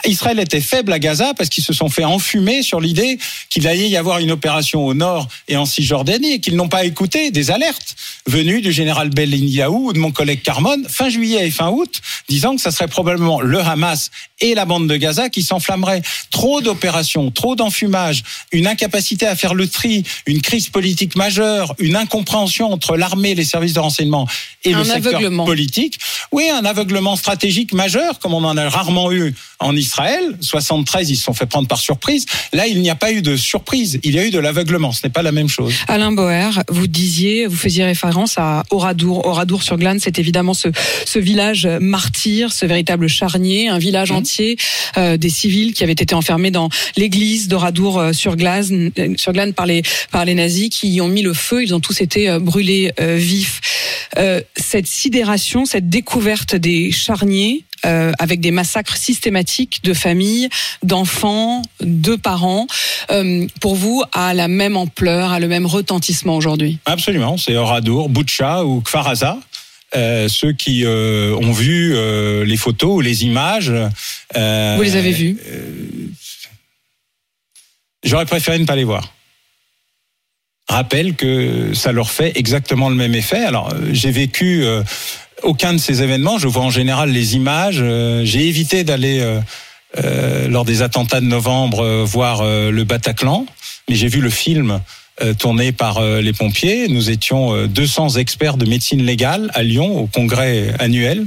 Israël 0.04 0.38
était 0.40 0.60
faible 0.60 0.92
à 0.92 0.98
Gaza 0.98 1.32
parce 1.34 1.48
qu'ils 1.48 1.64
se 1.64 1.72
sont 1.72 1.88
fait 1.88 2.04
enfumer 2.04 2.62
sur 2.62 2.80
l'idée 2.80 3.18
qu'il 3.48 3.66
allait 3.66 3.88
y 3.88 3.96
avoir 3.96 4.18
une 4.18 4.30
opération 4.30 4.84
au 4.84 4.94
nord 4.94 5.28
et 5.48 5.56
en 5.56 5.64
Cisjordanie 5.64 6.32
et 6.32 6.40
qu'ils 6.40 6.56
n'ont 6.56 6.68
pas 6.68 6.84
écouté 6.84 7.30
des 7.30 7.50
alertes 7.50 7.94
venues 8.26 8.60
du 8.60 8.72
général 8.72 9.10
Beliniaou 9.10 9.88
ou 9.88 9.92
de 9.92 9.98
mon 9.98 10.10
collègue 10.10 10.42
Carmon 10.42 10.76
fin 10.88 11.08
juillet 11.08 11.46
et 11.46 11.50
fin 11.50 11.70
août 11.70 12.00
disant 12.28 12.56
que 12.56 12.60
ça 12.60 12.70
serait 12.70 12.88
probablement 12.88 13.40
le 13.40 13.60
Hamas 13.60 14.10
et 14.40 14.54
la 14.54 14.64
bande 14.64 14.88
de 14.88 14.96
Gaza 14.96 15.28
qui 15.28 15.42
s'enflammeraient. 15.42 16.02
Trop 16.30 16.60
d'opérations, 16.60 17.30
trop 17.30 17.56
d'enfumage, 17.56 18.22
une 18.52 18.66
incapacité 18.66 19.26
à 19.26 19.36
faire 19.36 19.54
le 19.54 19.68
tri, 19.68 20.04
une 20.26 20.40
crise 20.40 20.68
politique 20.68 21.16
majeure, 21.16 21.74
une 21.78 21.96
incompréhension 21.96 22.72
entre 22.72 22.96
l'armée, 22.96 23.34
les 23.34 23.44
services 23.44 23.74
de 23.74 23.80
renseignement 23.80 24.26
et 24.64 24.74
Un 24.74 24.78
le 24.78 24.84
secteur 24.84 25.20
politique. 25.44 25.98
Oui, 26.32 26.48
un 26.50 26.64
aveuglement 26.64 27.16
stratégique 27.16 27.72
majeur, 27.72 28.18
comme 28.18 28.34
on 28.34 28.44
en 28.44 28.56
a 28.56 28.68
rarement 28.68 29.12
eu 29.12 29.34
en 29.60 29.76
Israël. 29.76 30.36
73, 30.40 31.10
ils 31.10 31.16
se 31.16 31.22
sont 31.24 31.34
fait 31.34 31.46
prendre 31.46 31.68
par 31.68 31.78
surprise. 31.78 32.26
Là, 32.52 32.66
il 32.66 32.80
n'y 32.80 32.90
a 32.90 32.94
pas 32.94 33.12
eu 33.12 33.22
de 33.22 33.36
surprise. 33.36 34.00
Il 34.02 34.14
y 34.14 34.18
a 34.18 34.24
eu 34.26 34.30
de 34.30 34.38
l'aveuglement. 34.38 34.92
Ce 34.92 35.00
n'est 35.04 35.10
pas 35.12 35.22
la 35.22 35.32
même 35.32 35.48
chose. 35.48 35.74
Alain 35.88 36.12
Boer, 36.12 36.62
vous 36.68 36.86
disiez, 36.86 37.46
vous 37.46 37.56
faisiez 37.56 37.84
référence 37.84 38.34
à 38.38 38.64
Oradour. 38.70 39.26
Oradour 39.26 39.62
sur 39.62 39.76
Glane, 39.76 40.00
c'est 40.00 40.18
évidemment 40.18 40.54
ce, 40.54 40.68
ce 41.06 41.18
village 41.18 41.66
martyr, 41.80 42.52
ce 42.52 42.66
véritable 42.66 43.08
charnier, 43.08 43.68
un 43.68 43.78
village 43.78 44.10
Mhm. 44.10 44.16
entier 44.18 44.56
euh, 44.96 45.16
des 45.16 45.28
civils 45.28 45.72
qui 45.74 45.84
avaient 45.84 45.92
été 45.92 46.14
enfermés 46.14 46.50
dans 46.50 46.68
l'église 46.96 47.48
d'Oradour 47.48 47.98
euh, 47.98 48.12
sur 48.12 48.36
Glane, 48.36 48.90
euh, 48.98 49.14
sur 49.16 49.32
Glane 49.32 49.52
par 49.52 49.66
les 49.66 49.82
par 50.10 50.24
les 50.24 50.34
nazis 50.34 50.68
qui 50.70 50.88
y 50.88 51.00
ont 51.00 51.08
mis 51.08 51.22
le 51.22 51.34
feu. 51.34 51.62
Ils 51.62 51.74
ont 51.74 51.80
tous 51.80 52.00
été 52.00 52.28
euh, 52.30 52.38
brûlés 52.38 52.92
euh, 53.00 53.16
vifs. 53.16 53.60
Euh, 54.18 54.40
cette 54.56 54.86
sidération, 54.86 55.64
cette 55.66 55.88
découverte 55.88 56.56
des 56.56 56.90
charniers. 56.90 57.64
Euh, 57.86 58.12
avec 58.18 58.40
des 58.40 58.50
massacres 58.50 58.96
systématiques 58.96 59.80
de 59.82 59.94
familles, 59.94 60.48
d'enfants, 60.82 61.62
de 61.80 62.16
parents, 62.16 62.66
euh, 63.10 63.46
pour 63.60 63.74
vous, 63.74 64.02
a 64.12 64.34
la 64.34 64.48
même 64.48 64.76
ampleur, 64.76 65.32
a 65.32 65.40
le 65.40 65.48
même 65.48 65.66
retentissement 65.66 66.36
aujourd'hui? 66.36 66.78
Absolument. 66.86 67.36
C'est 67.36 67.56
Oradour, 67.56 68.08
Boucha 68.08 68.64
ou 68.64 68.80
Kfaraza. 68.80 69.38
Euh, 69.96 70.28
ceux 70.28 70.52
qui 70.52 70.84
euh, 70.84 71.34
ont 71.34 71.52
vu 71.52 71.94
les 72.44 72.56
photos 72.56 72.96
ou 72.96 73.00
les 73.00 73.24
images. 73.24 73.70
Vous 73.70 74.82
les 74.82 74.96
avez 74.96 75.12
vus 75.12 75.38
J'aurais 78.02 78.26
préféré 78.26 78.58
ne 78.58 78.64
pas 78.64 78.76
les 78.76 78.84
voir. 78.84 79.12
Rappelle 80.70 81.16
que 81.16 81.74
ça 81.74 81.90
leur 81.90 82.10
fait 82.10 82.32
exactement 82.36 82.88
le 82.90 82.94
même 82.94 83.14
effet. 83.14 83.44
Alors, 83.44 83.74
j'ai 83.90 84.12
vécu 84.12 84.62
euh, 84.62 84.84
aucun 85.42 85.72
de 85.72 85.78
ces 85.78 86.02
événements. 86.02 86.38
Je 86.38 86.48
vois 86.48 86.62
en 86.62 86.70
général 86.70 87.10
les 87.10 87.34
images. 87.36 87.80
Euh, 87.80 88.24
j'ai 88.24 88.46
évité 88.46 88.84
d'aller 88.84 89.20
euh, 89.20 89.40
euh, 89.98 90.48
lors 90.48 90.64
des 90.64 90.82
attentats 90.82 91.20
de 91.20 91.26
novembre 91.26 92.04
voir 92.04 92.44
le 92.44 92.84
Bataclan, 92.84 93.46
mais 93.88 93.96
j'ai 93.96 94.08
vu 94.08 94.20
le 94.20 94.30
film 94.30 94.80
tourné 95.38 95.72
par 95.72 96.00
les 96.00 96.32
pompiers. 96.32 96.88
Nous 96.88 97.10
étions 97.10 97.54
euh, 97.54 97.66
200 97.66 98.16
experts 98.16 98.56
de 98.56 98.64
médecine 98.64 99.02
légale 99.02 99.50
à 99.54 99.62
Lyon 99.62 99.98
au 99.98 100.06
congrès 100.06 100.74
annuel. 100.78 101.24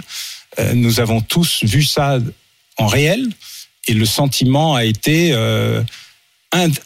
Nous 0.74 1.00
avons 1.00 1.22
tous 1.22 1.64
vu 1.64 1.84
ça 1.84 2.20
en 2.78 2.86
réel 2.86 3.28
et 3.88 3.94
le 3.94 4.06
sentiment 4.06 4.76
a 4.76 4.86
été 4.86 5.34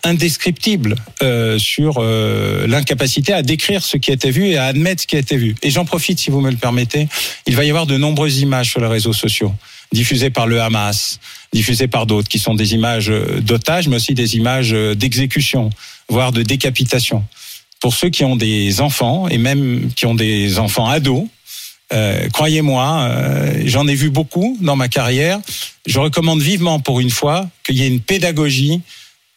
indescriptible 0.03 0.95
euh, 1.21 1.59
sur 1.59 1.97
euh, 1.97 2.67
l'incapacité 2.67 3.33
à 3.33 3.41
décrire 3.41 3.83
ce 3.83 3.97
qui 3.97 4.11
a 4.11 4.13
été 4.13 4.31
vu 4.31 4.47
et 4.47 4.57
à 4.57 4.65
admettre 4.65 5.01
ce 5.01 5.07
qui 5.07 5.15
a 5.15 5.19
été 5.19 5.37
vu. 5.37 5.55
Et 5.61 5.69
j'en 5.69 5.85
profite, 5.85 6.19
si 6.19 6.31
vous 6.31 6.41
me 6.41 6.49
le 6.49 6.57
permettez, 6.57 7.07
il 7.45 7.55
va 7.55 7.65
y 7.65 7.69
avoir 7.69 7.85
de 7.85 7.97
nombreuses 7.97 8.39
images 8.39 8.69
sur 8.69 8.79
les 8.79 8.87
réseaux 8.87 9.13
sociaux, 9.13 9.53
diffusées 9.91 10.29
par 10.29 10.47
le 10.47 10.61
Hamas, 10.61 11.19
diffusées 11.53 11.87
par 11.87 12.05
d'autres, 12.05 12.29
qui 12.29 12.39
sont 12.39 12.55
des 12.55 12.73
images 12.73 13.09
euh, 13.09 13.41
d'otages, 13.41 13.87
mais 13.87 13.97
aussi 13.97 14.13
des 14.13 14.35
images 14.35 14.73
euh, 14.73 14.95
d'exécution, 14.95 15.69
voire 16.09 16.31
de 16.31 16.43
décapitation. 16.43 17.23
Pour 17.79 17.93
ceux 17.93 18.09
qui 18.09 18.23
ont 18.23 18.35
des 18.35 18.81
enfants, 18.81 19.27
et 19.27 19.37
même 19.37 19.91
qui 19.95 20.05
ont 20.05 20.15
des 20.15 20.57
enfants 20.57 20.87
ados, 20.87 21.27
euh, 21.93 22.27
croyez-moi, 22.29 23.01
euh, 23.01 23.61
j'en 23.65 23.87
ai 23.87 23.95
vu 23.95 24.09
beaucoup 24.09 24.57
dans 24.61 24.75
ma 24.75 24.89
carrière. 24.89 25.39
Je 25.85 25.99
recommande 25.99 26.41
vivement 26.41 26.79
pour 26.79 26.99
une 26.99 27.09
fois 27.09 27.47
qu'il 27.63 27.77
y 27.77 27.83
ait 27.83 27.87
une 27.87 28.01
pédagogie, 28.01 28.81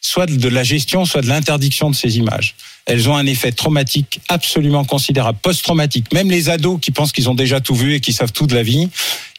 soit 0.00 0.26
de 0.26 0.49
la 0.49 0.62
gestion, 0.62 1.04
soit 1.04 1.21
de 1.21 1.28
l'interdiction 1.28 1.90
de 1.90 1.95
ces 1.95 2.19
images. 2.19 2.54
Elles 2.87 3.09
ont 3.09 3.16
un 3.16 3.26
effet 3.26 3.52
traumatique 3.52 4.21
absolument 4.28 4.85
considérable, 4.85 5.38
post-traumatique. 5.42 6.12
Même 6.12 6.30
les 6.30 6.49
ados 6.49 6.78
qui 6.80 6.90
pensent 6.90 7.12
qu'ils 7.12 7.28
ont 7.28 7.35
déjà 7.35 7.61
tout 7.61 7.75
vu 7.75 7.95
et 7.95 8.00
qui 8.00 8.12
savent 8.12 8.33
tout 8.33 8.47
de 8.47 8.54
la 8.54 8.62
vie, 8.62 8.88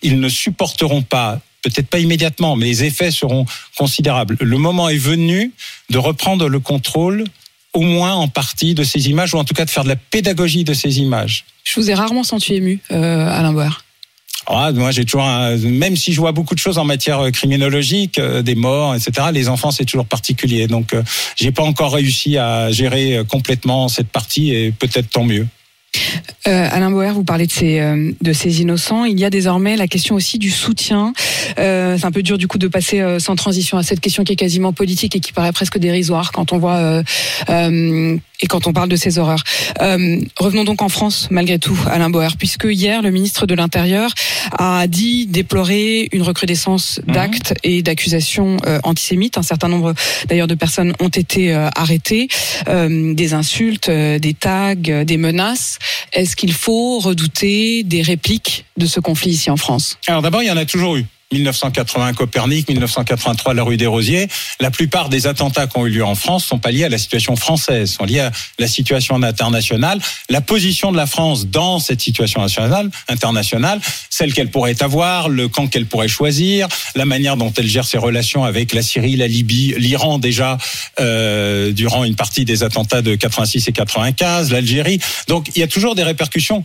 ils 0.02 0.20
ne 0.20 0.30
supporteront 0.30 1.02
pas, 1.02 1.40
peut-être 1.64 1.88
pas 1.88 2.00
immédiatement, 2.00 2.56
mais 2.56 2.68
les 2.68 2.84
effets 2.84 3.12
seront 3.12 3.46
considérables. 3.78 4.38
Le 4.40 4.58
moment 4.58 4.90
est 4.90 4.98
venu 4.98 5.52
de 5.90 5.98
reprendre 5.98 6.48
le 6.48 6.60
contrôle 6.60 7.26
au 7.74 7.82
moins 7.82 8.14
en 8.14 8.28
partie 8.28 8.76
de 8.76 8.84
ces 8.84 9.10
images, 9.10 9.34
ou 9.34 9.38
en 9.38 9.46
tout 9.46 9.54
cas 9.54 9.66
de 9.66 9.70
faire 9.70 9.84
de 9.84 9.90
la 9.90 9.96
pédagogie 9.96 10.64
de 10.64 10.74
ces 10.74 11.00
images. 11.00 11.46
Je 11.64 11.80
vous 11.80 11.90
ai 11.90 11.94
rarement 11.94 12.24
senti 12.24 12.56
ému, 12.56 12.80
euh, 12.92 13.28
Alain 13.30 13.54
Boer. 13.54 13.84
Ah, 14.48 14.72
moi, 14.74 14.92
j'ai 14.92 15.06
toujours, 15.06 15.24
un- 15.24 15.56
même 15.58 15.96
si 15.96 16.14
je 16.14 16.20
vois 16.20 16.32
beaucoup 16.32 16.56
de 16.56 16.60
choses 16.60 16.78
en 16.80 16.84
matière 16.84 17.20
euh, 17.20 17.32
criminologique, 17.32 18.18
euh, 18.18 18.42
des 18.42 18.56
morts, 18.56 18.96
etc. 18.96 19.28
Les 19.32 19.48
enfants, 19.50 19.72
c'est 19.72 19.86
toujours 19.86 20.08
particulier. 20.08 20.68
Donc, 20.68 20.94
euh, 20.94 21.04
j'ai 21.36 21.52
pas 21.52 21.64
encore 21.64 21.94
réussi 21.94 22.38
à 22.38 22.72
gérer 22.72 23.18
euh, 23.18 23.24
complètement 23.24 23.88
cette 23.88 24.10
partie, 24.10 24.52
et 24.54 24.72
peut-être 24.72 25.10
tant 25.10 25.24
mieux. 25.24 25.48
Euh, 26.48 26.68
Alain 26.72 26.90
Boer, 26.90 27.14
vous 27.14 27.24
parlez 27.24 27.46
de 27.46 27.52
ces, 27.52 27.80
euh, 27.80 28.12
de 28.22 28.34
ces 28.34 28.62
innocents. 28.62 29.06
Il 29.06 29.20
y 29.20 29.26
a 29.26 29.30
désormais 29.30 29.76
la 29.76 29.88
question 29.88 30.16
aussi 30.16 30.40
du 30.40 30.50
soutien. 30.50 31.14
Euh, 31.60 31.98
c'est 32.00 32.06
un 32.06 32.12
peu 32.12 32.24
dur 32.24 32.38
du 32.38 32.48
coup 32.48 32.58
de 32.58 32.68
passer 32.68 33.00
euh, 33.00 33.20
sans 33.20 33.36
transition 33.36 33.78
à 33.78 33.84
cette 33.84 34.00
question 34.00 34.24
qui 34.24 34.34
est 34.34 34.38
quasiment 34.38 34.74
politique 34.74 35.16
et 35.16 35.20
qui 35.20 35.34
paraît 35.34 35.52
presque 35.52 35.78
dérisoire 35.78 36.32
quand 36.32 36.52
on 36.52 36.58
voit 36.58 36.78
euh, 36.78 37.04
euh, 37.50 38.18
et 38.42 38.48
quand 38.48 38.66
on 38.66 38.74
parle 38.74 38.90
de 38.90 38.96
ces 38.96 39.20
horreurs. 39.20 39.44
Euh, 39.82 40.20
revenons 40.38 40.64
donc 40.64 40.82
en 40.82 40.90
France 40.90 41.28
malgré 41.30 41.60
tout, 41.60 41.78
Alain 41.90 42.10
Boer, 42.10 42.30
puisque 42.38 42.66
hier 42.66 43.02
le 43.02 43.12
ministre 43.12 43.46
de 43.46 43.54
l'Intérieur 43.54 44.12
a 44.58 44.88
dit 44.88 45.28
déplorer 45.28 46.10
une 46.12 46.24
recrudescence 46.24 47.00
d'actes 47.08 47.54
et 47.64 47.84
d'accusations 47.84 48.58
euh, 48.66 48.80
antisémites. 48.84 49.38
Un 49.38 49.44
certain 49.44 49.68
nombre 49.68 49.94
d'ailleurs 50.28 50.48
de 50.48 50.56
personnes 50.56 50.94
ont 51.00 51.10
été 51.10 51.54
euh, 51.54 51.70
arrêtées, 51.76 52.28
euh, 52.68 53.14
des 53.14 53.34
insultes, 53.34 53.90
euh, 53.90 54.18
des 54.18 54.34
tags, 54.34 54.74
euh, 54.90 55.04
des 55.04 55.18
menaces. 55.18 55.78
Est-ce 56.14 56.31
qu'il 56.36 56.54
faut 56.54 57.00
redouter 57.00 57.84
des 57.84 58.02
répliques 58.02 58.66
de 58.78 58.86
ce 58.86 59.00
conflit 59.00 59.32
ici 59.32 59.50
en 59.50 59.58
France? 59.58 59.98
Alors 60.08 60.22
d'abord, 60.22 60.44
il 60.44 60.48
y 60.48 60.52
en 60.52 60.58
a 60.58 60.66
toujours 60.66 60.98
eu. 60.98 61.06
1980 61.32 62.14
Copernic, 62.14 62.68
1983 62.68 63.54
la 63.54 63.64
rue 63.64 63.78
des 63.78 63.88
Rosiers. 63.88 64.28
La 64.60 64.72
plupart 64.72 65.10
des 65.10 65.28
attentats 65.28 65.68
qui 65.68 65.78
ont 65.78 65.86
eu 65.86 65.90
lieu 65.90 66.06
en 66.06 66.16
France 66.16 66.46
sont 66.46 66.60
pas 66.60 66.72
liés 66.72 66.84
à 66.84 66.90
la 66.90 66.98
situation 66.98 67.36
française, 67.36 67.92
sont 67.92 68.06
liés 68.06 68.20
à 68.20 68.32
la 68.60 68.68
situation 68.68 69.22
internationale. 69.22 70.00
La 70.30 70.42
position 70.42 70.92
de 70.92 70.98
la 70.98 71.06
France 71.06 71.48
dans 71.48 71.80
cette 71.80 72.02
situation 72.02 72.42
nationale, 72.42 72.90
internationale, 73.08 73.80
celle 74.10 74.34
qu'elle 74.34 74.52
pourrait 74.52 74.82
avoir, 74.82 75.30
le 75.30 75.48
camp 75.48 75.68
qu'elle 75.68 75.86
pourrait 75.86 76.08
choisir, 76.08 76.68
la 76.96 77.06
manière 77.06 77.38
dont 77.38 77.54
elle 77.58 77.68
gère 77.68 77.86
ses 77.86 77.98
relations 77.98 78.44
avec 78.44 78.74
la 78.74 78.82
Syrie, 78.82 79.16
la 79.16 79.28
Libye, 79.28 79.74
l'Iran 79.78 80.20
déjà 80.20 80.58
euh, 81.00 81.72
durant 81.72 82.04
une 82.04 82.16
partie 82.16 82.46
des 82.46 82.64
attentats 82.64 83.02
de 83.02 83.16
86 83.16 83.68
et 83.68 83.72
95, 83.72 84.52
l'Algérie. 84.52 85.00
Donc 85.28 85.50
il 85.56 85.60
y 85.60 85.64
a 85.64 85.68
toujours 85.68 85.96
des 85.96 86.04
répercussions 86.04 86.64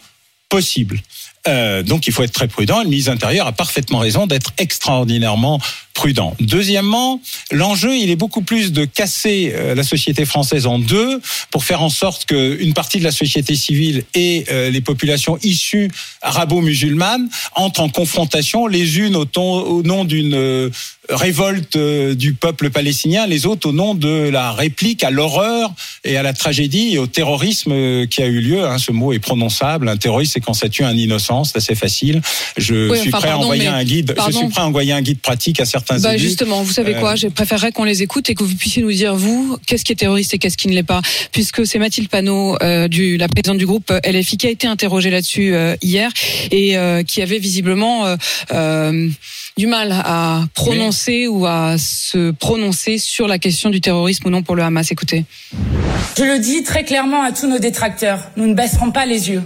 possibles. 0.49 1.01
Euh, 1.49 1.83
donc 1.83 2.07
il 2.07 2.13
faut 2.13 2.23
être 2.23 2.33
très 2.33 2.49
prudent. 2.49 2.81
Et 2.81 2.85
le 2.85 2.91
ministre 2.91 3.11
de 3.11 3.17
l'Intérieur 3.17 3.47
a 3.47 3.53
parfaitement 3.53 3.99
raison 3.99 4.27
d'être 4.27 4.53
extraordinairement 4.59 5.61
prudent. 5.95 6.37
Deuxièmement, 6.41 7.21
l'enjeu, 7.51 7.97
il 7.97 8.11
est 8.11 8.17
beaucoup 8.17 8.43
plus 8.43 8.73
de 8.73 8.85
casser 8.85 9.53
euh, 9.55 9.75
la 9.75 9.83
société 9.83 10.27
française 10.27 10.67
en 10.67 10.79
deux 10.79 11.21
pour 11.51 11.65
faire 11.65 11.83
en 11.83 11.89
sorte 11.89 12.27
qu'une 12.27 12.75
partie 12.75 12.99
de 12.99 13.05
la 13.05 13.13
société 13.13 13.55
civile 13.57 14.05
et 14.15 14.45
euh, 14.51 14.69
les 14.71 14.83
populations 14.83 15.39
issues 15.43 15.91
arabo-musulmanes 16.21 17.29
entrent 17.55 17.81
en 17.81 17.89
confrontation 17.89 18.67
les 18.67 18.99
unes 18.99 19.17
au, 19.17 19.83
nom 19.83 20.05
d'une 20.05 20.71
révolte 21.09 21.77
euh, 21.77 22.15
du 22.15 22.35
peuple 22.35 22.71
palestinien, 22.71 23.27
les 23.27 23.47
autres 23.47 23.69
au 23.69 23.73
nom 23.73 23.95
de 23.95 24.29
la 24.29 24.53
réplique 24.53 25.05
à 25.05 25.11
l'horreur 25.11 25.73
et 26.05 26.17
à 26.17 26.23
la 26.23 26.33
tragédie 26.33 26.95
et 26.95 26.99
au 26.99 27.07
terrorisme 27.07 27.73
euh, 27.73 28.07
qui 28.07 28.23
a 28.23 28.27
eu 28.27 28.41
lieu. 28.41 28.65
hein. 28.65 28.79
ce 28.79 28.93
mot 28.93 29.13
est 29.13 29.19
prononçable. 29.19 29.89
Un 29.89 29.97
terroriste, 29.97 30.33
c'est 30.35 30.41
quand 30.41 30.55
ça 30.55 30.69
tue 30.69 30.85
un 30.85 30.97
innocent. 30.97 31.45
C'est 31.45 31.59
assez 31.59 31.75
facile. 31.75 32.21
Je 32.57 32.91
Oui, 32.91 32.99
suis 32.99 33.09
enfin, 33.09 33.19
prêt 33.19 33.31
à 33.31 33.39
envoyer 33.39 33.67
un 33.67 33.85
guide. 33.85 34.15
Je 34.27 34.33
suis 34.33 34.49
prêt 34.49 34.63
à 34.63 34.67
envoyer 34.67 34.93
un 34.93 35.03
guide 35.03 35.21
pratique 35.21 35.61
à 35.61 35.65
certains 35.65 35.99
Bah 35.99 36.17
justement, 36.17 36.63
vous 36.63 36.73
savez 36.73 36.95
Euh, 36.97 37.01
quoi 37.01 37.15
Je 37.17 37.29
préférerais 37.29 37.73
qu'on 37.73 37.85
les 37.85 38.03
écoute 38.03 38.29
et 38.31 38.35
que 38.35 38.45
vous 38.45 38.55
puissiez 38.55 38.83
nous 38.83 38.93
dire 38.93 39.15
vous 39.17 39.59
qu'est-ce 39.67 39.85
qui 39.85 39.93
est 39.93 39.97
terroriste 39.97 40.35
et 40.35 40.39
qu'est-ce 40.39 40.57
qui 40.57 40.69
ne 40.69 40.75
l'est 40.75 40.83
pas, 40.83 41.01
puisque 41.33 41.67
c'est 41.67 41.79
Mathilde 41.79 42.09
Panot, 42.09 42.57
euh, 42.63 42.89
du, 42.89 43.17
la 43.17 43.29
présidente 43.29 43.59
du 43.59 43.67
groupe 43.67 43.93
LFI, 44.05 44.37
qui 44.37 44.47
a 44.47 44.51
été 44.51 44.67
interrogée 44.67 45.11
là-dessus 45.11 45.55
euh, 45.55 45.77
hier 45.83 46.11
et 46.51 46.77
euh, 46.77 47.03
qui 47.03 47.23
avait 47.23 47.39
visiblement 47.39 48.17
du 49.57 49.67
mal 49.67 49.91
à 49.93 50.43
prononcer 50.53 51.29
ou 51.29 51.47
à 51.47 51.79
se 51.79 52.31
prononcer 52.33 52.99
sur 52.99 53.27
la 53.27 53.39
question 53.39 53.71
du 53.71 53.81
terrorisme 53.81 54.27
ou 54.27 54.31
non 54.31 54.43
pour 54.43 54.55
le 54.55 54.63
Hamas. 54.63 54.91
Écoutez. 54.93 55.25
Je 56.19 56.25
le 56.25 56.39
dis 56.39 56.63
très 56.63 56.85
clairement 56.85 57.23
à 57.23 57.33
tous 57.33 57.47
nos 57.47 57.59
détracteurs, 57.59 58.19
nous 58.37 58.47
ne 58.47 58.55
baisserons 58.55 58.91
pas 58.91 59.07
les 59.07 59.31
yeux. 59.31 59.43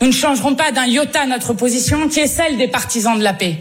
Nous 0.00 0.08
ne 0.08 0.12
changerons 0.12 0.56
pas 0.56 0.72
d'un 0.72 0.86
iota 0.86 1.26
notre 1.26 1.52
position 1.52 2.08
qui 2.08 2.20
est 2.20 2.26
celle 2.26 2.56
des 2.56 2.68
partisans 2.68 3.16
de 3.16 3.22
la 3.22 3.34
paix. 3.34 3.58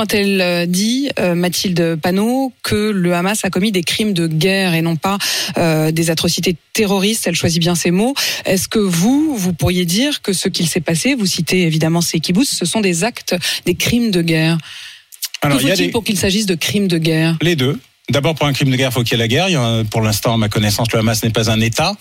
Quand 0.00 0.14
elle 0.14 0.40
euh, 0.40 0.64
dit, 0.64 1.10
euh, 1.18 1.34
Mathilde 1.34 1.98
Panot, 2.00 2.54
que 2.62 2.90
le 2.90 3.12
Hamas 3.12 3.44
a 3.44 3.50
commis 3.50 3.70
des 3.70 3.82
crimes 3.82 4.14
de 4.14 4.26
guerre 4.26 4.72
et 4.72 4.80
non 4.80 4.96
pas 4.96 5.18
euh, 5.58 5.90
des 5.90 6.08
atrocités 6.08 6.56
terroristes, 6.72 7.26
elle 7.26 7.34
choisit 7.34 7.60
bien 7.60 7.74
ses 7.74 7.90
mots. 7.90 8.14
Est-ce 8.46 8.66
que 8.66 8.78
vous, 8.78 9.36
vous 9.36 9.52
pourriez 9.52 9.84
dire 9.84 10.22
que 10.22 10.32
ce 10.32 10.48
qu'il 10.48 10.66
s'est 10.68 10.80
passé, 10.80 11.14
vous 11.14 11.26
citez 11.26 11.64
évidemment 11.64 12.00
ces 12.00 12.18
kibbutz, 12.18 12.48
ce 12.48 12.64
sont 12.64 12.80
des 12.80 13.04
actes, 13.04 13.36
des 13.66 13.74
crimes 13.74 14.10
de 14.10 14.22
guerre? 14.22 14.56
Alors, 15.42 15.58
Que 15.58 15.64
il 15.64 15.68
faut-il 15.68 15.84
des- 15.84 15.92
pour 15.92 16.02
qu'il 16.02 16.16
s'agisse 16.16 16.46
de 16.46 16.54
crimes 16.54 16.88
de 16.88 16.96
guerre? 16.96 17.36
Les 17.42 17.54
deux. 17.54 17.78
D'abord, 18.08 18.34
pour 18.34 18.46
un 18.46 18.54
crime 18.54 18.70
de 18.70 18.76
guerre, 18.76 18.88
il 18.92 18.94
faut 18.94 19.02
qu'il 19.02 19.12
y 19.12 19.14
ait 19.16 19.18
la 19.18 19.28
guerre. 19.28 19.50
Il 19.50 19.86
Pour 19.90 20.00
l'instant, 20.00 20.32
à 20.32 20.38
ma 20.38 20.48
connaissance, 20.48 20.90
le 20.94 21.00
Hamas 21.00 21.22
n'est 21.22 21.28
pas 21.28 21.50
un 21.50 21.60
État. 21.60 21.94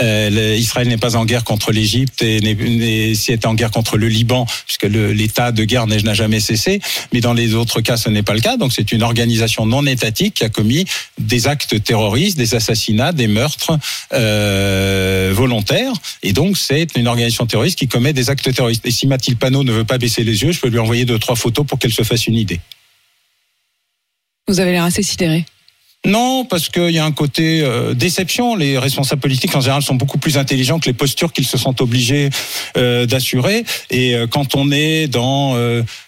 Euh, 0.00 0.56
Israël 0.58 0.88
n'est 0.88 0.96
pas 0.96 1.16
en 1.16 1.24
guerre 1.26 1.44
contre 1.44 1.70
l'Égypte 1.70 2.22
et 2.22 3.14
si 3.14 3.38
en 3.44 3.54
guerre 3.54 3.70
contre 3.70 3.98
le 3.98 4.08
Liban, 4.08 4.46
puisque 4.66 4.84
l'état 4.84 5.52
de 5.52 5.64
guerre 5.64 5.86
n'a 5.86 6.14
jamais 6.14 6.40
cessé. 6.40 6.80
Mais 7.12 7.20
dans 7.20 7.34
les 7.34 7.54
autres 7.54 7.80
cas, 7.80 7.96
ce 7.96 8.08
n'est 8.08 8.22
pas 8.22 8.34
le 8.34 8.40
cas. 8.40 8.56
Donc, 8.56 8.72
c'est 8.72 8.92
une 8.92 9.02
organisation 9.02 9.66
non 9.66 9.84
étatique 9.86 10.34
qui 10.34 10.44
a 10.44 10.48
commis 10.48 10.86
des 11.18 11.46
actes 11.46 11.82
terroristes, 11.82 12.38
des 12.38 12.54
assassinats, 12.54 13.12
des 13.12 13.26
meurtres 13.26 13.78
euh, 14.14 15.32
volontaires. 15.34 15.92
Et 16.22 16.32
donc, 16.32 16.56
c'est 16.56 16.96
une 16.96 17.06
organisation 17.06 17.46
terroriste 17.46 17.78
qui 17.78 17.88
commet 17.88 18.12
des 18.12 18.30
actes 18.30 18.52
terroristes. 18.52 18.86
Et 18.86 18.90
si 18.90 19.06
Mathilde 19.06 19.38
Panot 19.38 19.64
ne 19.64 19.72
veut 19.72 19.84
pas 19.84 19.98
baisser 19.98 20.24
les 20.24 20.42
yeux, 20.42 20.52
je 20.52 20.60
peux 20.60 20.68
lui 20.68 20.78
envoyer 20.78 21.04
deux 21.04 21.18
trois 21.18 21.36
photos 21.36 21.66
pour 21.66 21.78
qu'elle 21.78 21.92
se 21.92 22.02
fasse 22.02 22.26
une 22.26 22.36
idée. 22.36 22.60
Vous 24.48 24.58
avez 24.58 24.72
l'air 24.72 24.84
assez 24.84 25.02
sidéré. 25.02 25.44
Non, 26.04 26.44
parce 26.44 26.68
qu'il 26.68 26.90
y 26.90 26.98
a 26.98 27.04
un 27.04 27.12
côté 27.12 27.62
euh, 27.62 27.94
déception. 27.94 28.56
Les 28.56 28.76
responsables 28.76 29.20
politiques 29.20 29.54
en 29.54 29.60
général 29.60 29.82
sont 29.82 29.94
beaucoup 29.94 30.18
plus 30.18 30.36
intelligents 30.36 30.80
que 30.80 30.86
les 30.86 30.94
postures 30.94 31.32
qu'ils 31.32 31.46
se 31.46 31.56
sont 31.56 31.80
obligés 31.80 32.28
euh, 32.76 33.06
d'assurer. 33.06 33.64
Et 33.90 34.16
euh, 34.16 34.26
quand 34.26 34.56
on 34.56 34.72
est 34.72 35.06
dans 35.06 35.54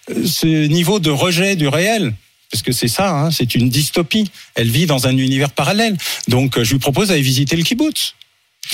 ce 0.08 0.66
niveau 0.66 0.98
de 0.98 1.10
rejet 1.10 1.54
du 1.54 1.68
réel, 1.68 2.12
parce 2.50 2.62
que 2.62 2.72
c'est 2.72 2.88
ça, 2.88 3.10
hein, 3.10 3.30
c'est 3.30 3.54
une 3.54 3.68
dystopie. 3.68 4.30
Elle 4.56 4.70
vit 4.70 4.86
dans 4.86 5.06
un 5.06 5.16
univers 5.16 5.50
parallèle. 5.50 5.96
Donc, 6.26 6.60
je 6.60 6.72
lui 6.72 6.78
propose 6.80 7.08
d'aller 7.08 7.22
visiter 7.22 7.56
le 7.56 7.62
kibbutz. 7.62 8.14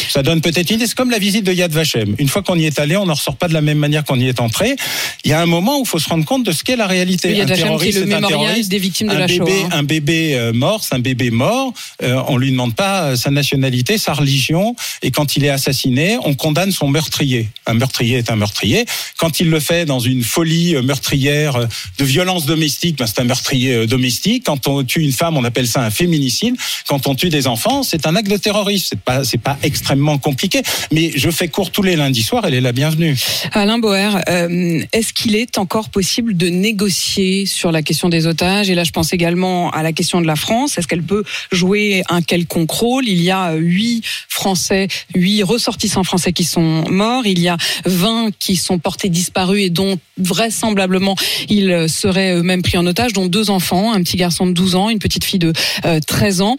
Ça 0.09 0.23
donne 0.23 0.41
peut-être 0.41 0.71
une 0.71 0.77
idée. 0.77 0.87
C'est 0.87 0.97
comme 0.97 1.11
la 1.11 1.19
visite 1.19 1.45
de 1.45 1.53
Yad 1.53 1.73
Vashem. 1.73 2.15
Une 2.19 2.29
fois 2.29 2.43
qu'on 2.43 2.57
y 2.57 2.67
est 2.67 2.79
allé, 2.79 2.97
on 2.97 3.07
n'en 3.07 3.15
ressort 3.15 3.37
pas 3.37 3.49
de 3.49 3.55
la 3.55 3.61
même 3.61 3.79
manière 3.79 4.05
qu'on 4.05 4.19
y 4.19 4.29
est 4.29 4.41
entré. 4.41 4.77
Il 5.25 5.31
y 5.31 5.35
a 5.35 5.41
un 5.41 5.47
moment 5.47 5.79
où 5.79 5.83
il 5.83 5.89
faut 5.89 5.99
se 5.99 6.09
rendre 6.09 6.25
compte 6.25 6.45
de 6.45 6.53
ce 6.53 6.65
qu'est 6.65 6.77
la 6.77 6.87
réalité. 6.87 7.35
Yad 7.35 7.51
un 7.51 7.55
Vashem, 7.55 7.79
qui 7.79 7.89
est 7.89 7.93
terroriste, 7.93 7.99
le 8.01 8.07
mémorial 8.07 8.29
terroriste. 8.29 8.71
des 8.71 8.79
victimes 8.79 9.09
de 9.09 9.15
un 9.15 9.19
la 9.19 9.27
bébé, 9.27 9.53
Shoah. 9.61 9.69
un 9.77 9.83
bébé 9.83 10.35
euh, 10.35 10.53
mort, 10.53 10.85
c'est 10.85 10.95
un 10.95 11.01
bébé 11.01 11.31
mort. 11.31 11.73
Euh, 12.03 12.23
on 12.29 12.37
lui 12.37 12.51
demande 12.51 12.75
pas 12.75 13.03
euh, 13.03 13.17
sa 13.17 13.31
nationalité, 13.31 13.99
sa 13.99 14.13
religion, 14.13 14.75
et 15.03 15.11
quand 15.11 15.37
il 15.37 15.45
est 15.45 15.51
assassiné, 15.51 16.19
on 16.25 16.35
condamne 16.35 16.73
son 16.73 16.89
meurtrier. 16.89 17.49
Un 17.67 17.75
meurtrier 17.75 18.19
est 18.19 18.31
un 18.31 18.37
meurtrier. 18.37 18.85
Quand 19.17 19.41
il 19.41 19.51
le 19.51 19.61
fait 19.61 19.85
dans 19.85 20.01
une 20.01 20.23
folie 20.23 20.77
euh, 20.77 20.83
meurtrière 20.83 21.67
de 21.99 22.05
violence 22.05 22.47
domestique, 22.47 22.97
ben, 22.99 23.07
c'est 23.07 23.21
un 23.21 23.25
meurtrier 23.25 23.87
domestique. 23.87 24.45
Quand 24.47 24.67
on 24.69 24.85
tue 24.85 25.03
une 25.03 25.13
femme, 25.13 25.37
on 25.37 25.45
appelle 25.45 25.69
ça 25.69 25.83
un 25.83 25.91
féminicide. 25.91 26.55
Quand 26.87 27.07
on 27.07 27.15
tue 27.15 27.29
des 27.29 27.47
enfants, 27.47 27.83
c'est 27.83 28.07
un 28.07 28.17
acte 28.17 28.31
de 28.31 28.37
terrorisme. 28.37 28.87
C'est 28.91 29.01
pas, 29.01 29.25
c'est 29.25 29.39
pas 29.39 29.59
extrêmement 29.81 30.19
compliqué. 30.19 30.63
Mais 30.93 31.11
je 31.17 31.31
fais 31.31 31.49
court 31.49 31.71
tous 31.71 31.83
les 31.83 31.97
lundis 31.97 32.23
soirs. 32.23 32.45
Elle 32.47 32.53
est 32.53 32.61
la 32.61 32.73
bienvenue. 32.73 33.17
Alain 33.53 33.79
Boer, 33.79 34.21
euh, 34.29 34.83
est-ce 34.93 35.15
qu'il 35.15 35.35
est 35.35 35.57
encore 35.57 35.89
possible 35.89 36.37
de 36.37 36.49
négocier 36.49 37.47
sur 37.47 37.73
la 37.73 37.81
question 37.81 38.11
des 38.11 38.27
otages? 38.27 38.69
Et 38.69 38.75
là, 38.75 38.85
je 38.85 38.91
pense 38.91 39.15
également 39.15 39.71
à 39.71 39.83
la 39.83 39.93
question 39.93 40.21
de 40.21 40.27
la 40.27 40.37
France. 40.37 40.77
Est-ce 40.77 40.87
qu'elle 40.87 41.03
peut 41.03 41.25
jouer 41.51 42.03
un 42.11 42.21
quelconque 42.21 42.71
rôle? 42.71 43.09
Il 43.09 43.23
y 43.23 43.31
a 43.31 43.55
huit 43.55 44.05
Français, 44.29 44.89
huit 45.15 45.43
ressortissants 45.43 46.05
français 46.05 46.33
qui 46.33 46.45
sont 46.45 46.85
morts. 46.91 47.27
Il 47.27 47.41
y 47.41 47.49
a 47.49 47.57
20 47.87 48.31
qui 48.39 48.57
sont 48.57 48.79
portés 48.79 49.09
disparus 49.09 49.67
et 49.67 49.71
dont 49.71 49.99
vraisemblablement 50.19 51.17
ils 51.49 51.89
seraient 51.89 52.35
eux-mêmes 52.35 52.63
pris 52.63 52.77
en 52.77 52.87
otage, 52.87 53.13
dont 53.13 53.27
deux 53.27 53.51
enfants, 53.51 53.93
un 53.93 54.03
petit 54.03 54.17
garçon 54.17 54.47
de 54.47 54.53
12 54.53 54.75
ans, 54.75 54.91
une 54.91 54.99
petite 54.99 55.25
fille 55.25 55.39
de 55.39 55.53
euh, 55.87 56.01
13 56.07 56.41
ans. 56.43 56.57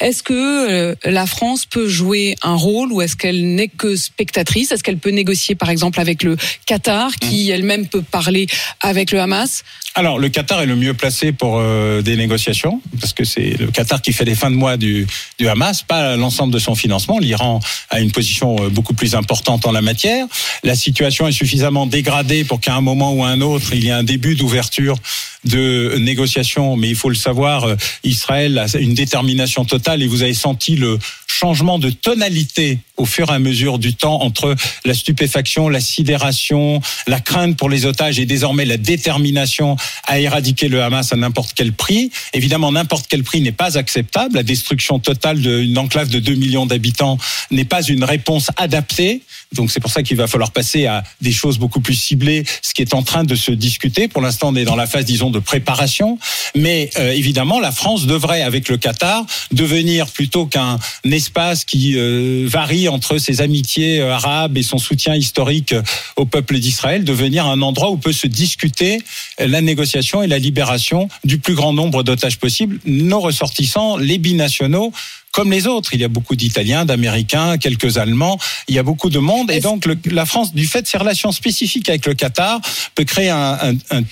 Est-ce 0.00 0.22
que 0.22 0.32
euh, 0.34 0.94
la 1.04 1.26
France 1.26 1.66
peut 1.66 1.88
jouer 1.88 2.34
un 2.42 2.54
rôle 2.54 2.63
ou 2.64 3.02
est-ce 3.02 3.16
qu'elle 3.16 3.54
n'est 3.54 3.68
que 3.68 3.96
spectatrice? 3.96 4.72
Est-ce 4.72 4.82
qu'elle 4.82 4.98
peut 4.98 5.10
négocier 5.10 5.54
par 5.54 5.70
exemple 5.70 6.00
avec 6.00 6.22
le 6.22 6.36
Qatar 6.66 7.14
qui 7.16 7.50
elle-même 7.50 7.86
peut 7.86 8.02
parler 8.02 8.46
avec 8.80 9.10
le 9.10 9.20
Hamas? 9.20 9.64
Alors, 9.96 10.18
le 10.18 10.28
Qatar 10.28 10.60
est 10.60 10.66
le 10.66 10.74
mieux 10.74 10.94
placé 10.94 11.30
pour 11.30 11.58
euh, 11.58 12.02
des 12.02 12.16
négociations, 12.16 12.80
parce 13.00 13.12
que 13.12 13.22
c'est 13.22 13.56
le 13.60 13.68
Qatar 13.68 14.02
qui 14.02 14.12
fait 14.12 14.24
les 14.24 14.34
fins 14.34 14.50
de 14.50 14.56
mois 14.56 14.76
du, 14.76 15.06
du 15.38 15.46
Hamas, 15.46 15.82
pas 15.82 16.16
l'ensemble 16.16 16.52
de 16.52 16.58
son 16.58 16.74
financement. 16.74 17.20
L'Iran 17.20 17.60
a 17.90 18.00
une 18.00 18.10
position 18.10 18.56
euh, 18.58 18.70
beaucoup 18.70 18.94
plus 18.94 19.14
importante 19.14 19.66
en 19.66 19.72
la 19.72 19.82
matière. 19.82 20.26
La 20.64 20.74
situation 20.74 21.28
est 21.28 21.32
suffisamment 21.32 21.86
dégradée 21.86 22.42
pour 22.42 22.60
qu'à 22.60 22.74
un 22.74 22.80
moment 22.80 23.12
ou 23.14 23.22
à 23.22 23.28
un 23.28 23.40
autre, 23.40 23.72
il 23.72 23.84
y 23.84 23.88
ait 23.88 23.92
un 23.92 24.02
début 24.02 24.34
d'ouverture 24.34 24.96
de 25.44 25.96
négociations. 26.00 26.76
Mais 26.76 26.88
il 26.88 26.96
faut 26.96 27.10
le 27.10 27.14
savoir, 27.14 27.64
euh, 27.64 27.76
Israël 28.02 28.58
a 28.58 28.78
une 28.78 28.94
détermination 28.94 29.64
totale 29.64 30.02
et 30.02 30.08
vous 30.08 30.22
avez 30.22 30.34
senti 30.34 30.74
le 30.74 30.98
changement 31.28 31.78
de 31.78 31.90
tonalité 31.90 32.53
au 32.96 33.06
fur 33.06 33.30
et 33.30 33.34
à 33.34 33.38
mesure 33.38 33.78
du 33.78 33.94
temps 33.94 34.22
entre 34.22 34.54
la 34.84 34.94
stupéfaction, 34.94 35.68
la 35.68 35.80
sidération, 35.80 36.80
la 37.06 37.20
crainte 37.20 37.56
pour 37.56 37.68
les 37.68 37.86
otages 37.86 38.18
et 38.18 38.26
désormais 38.26 38.64
la 38.64 38.76
détermination 38.76 39.76
à 40.06 40.20
éradiquer 40.20 40.68
le 40.68 40.82
Hamas 40.82 41.12
à 41.12 41.16
n'importe 41.16 41.52
quel 41.54 41.72
prix. 41.72 42.10
Évidemment, 42.32 42.72
n'importe 42.72 43.06
quel 43.08 43.24
prix 43.24 43.40
n'est 43.40 43.52
pas 43.52 43.76
acceptable. 43.78 44.36
La 44.36 44.42
destruction 44.42 44.98
totale 44.98 45.40
d'une 45.40 45.78
enclave 45.78 46.08
de 46.08 46.18
2 46.18 46.34
millions 46.34 46.66
d'habitants 46.66 47.18
n'est 47.50 47.64
pas 47.64 47.82
une 47.82 48.04
réponse 48.04 48.50
adaptée. 48.56 49.22
Donc 49.54 49.70
c'est 49.70 49.80
pour 49.80 49.90
ça 49.90 50.02
qu'il 50.02 50.16
va 50.16 50.26
falloir 50.26 50.50
passer 50.50 50.86
à 50.86 51.02
des 51.20 51.32
choses 51.32 51.58
beaucoup 51.58 51.80
plus 51.80 51.94
ciblées, 51.94 52.44
ce 52.62 52.74
qui 52.74 52.82
est 52.82 52.94
en 52.94 53.02
train 53.02 53.24
de 53.24 53.34
se 53.34 53.50
discuter. 53.52 54.08
Pour 54.08 54.22
l'instant, 54.22 54.48
on 54.48 54.56
est 54.56 54.64
dans 54.64 54.76
la 54.76 54.86
phase, 54.86 55.04
disons, 55.04 55.30
de 55.30 55.38
préparation. 55.38 56.18
Mais 56.54 56.90
euh, 56.98 57.12
évidemment, 57.12 57.60
la 57.60 57.72
France 57.72 58.06
devrait, 58.06 58.42
avec 58.42 58.68
le 58.68 58.76
Qatar, 58.76 59.24
devenir 59.52 60.06
plutôt 60.08 60.46
qu'un 60.46 60.78
espace 61.04 61.64
qui 61.64 61.94
euh, 61.96 62.46
varie 62.46 62.88
entre 62.88 63.18
ses 63.18 63.40
amitiés 63.40 64.00
euh, 64.00 64.12
arabes 64.12 64.56
et 64.56 64.62
son 64.62 64.78
soutien 64.78 65.14
historique 65.14 65.72
euh, 65.72 65.82
au 66.16 66.26
peuple 66.26 66.58
d'Israël, 66.58 67.04
devenir 67.04 67.46
un 67.46 67.62
endroit 67.62 67.90
où 67.90 67.96
peut 67.96 68.12
se 68.12 68.26
discuter 68.26 69.02
euh, 69.40 69.46
la 69.46 69.60
négociation 69.60 70.22
et 70.22 70.26
la 70.26 70.38
libération 70.38 71.08
du 71.24 71.38
plus 71.38 71.54
grand 71.54 71.72
nombre 71.72 72.02
d'otages 72.02 72.38
possible, 72.38 72.78
nos 72.84 73.20
ressortissants, 73.20 73.96
les 73.96 74.18
binationaux 74.18 74.92
comme 75.34 75.50
les 75.50 75.66
autres. 75.66 75.92
Il 75.94 76.00
y 76.00 76.04
a 76.04 76.08
beaucoup 76.08 76.36
d'Italiens, 76.36 76.84
d'Américains, 76.84 77.58
quelques 77.58 77.98
Allemands. 77.98 78.38
Il 78.68 78.74
y 78.74 78.78
a 78.78 78.84
beaucoup 78.84 79.10
de 79.10 79.18
monde. 79.18 79.50
Et 79.50 79.60
donc, 79.60 79.84
le- 79.84 79.98
la 80.06 80.26
France, 80.26 80.54
du 80.54 80.66
fait 80.66 80.82
de 80.82 80.86
ses 80.86 80.96
relations 80.96 81.32
spécifiques 81.32 81.88
avec 81.88 82.06
le 82.06 82.14
Qatar, 82.14 82.60
peut 82.94 83.04
créer 83.04 83.30
un, 83.30 83.58
un- 83.60 83.74
un- 83.98 84.02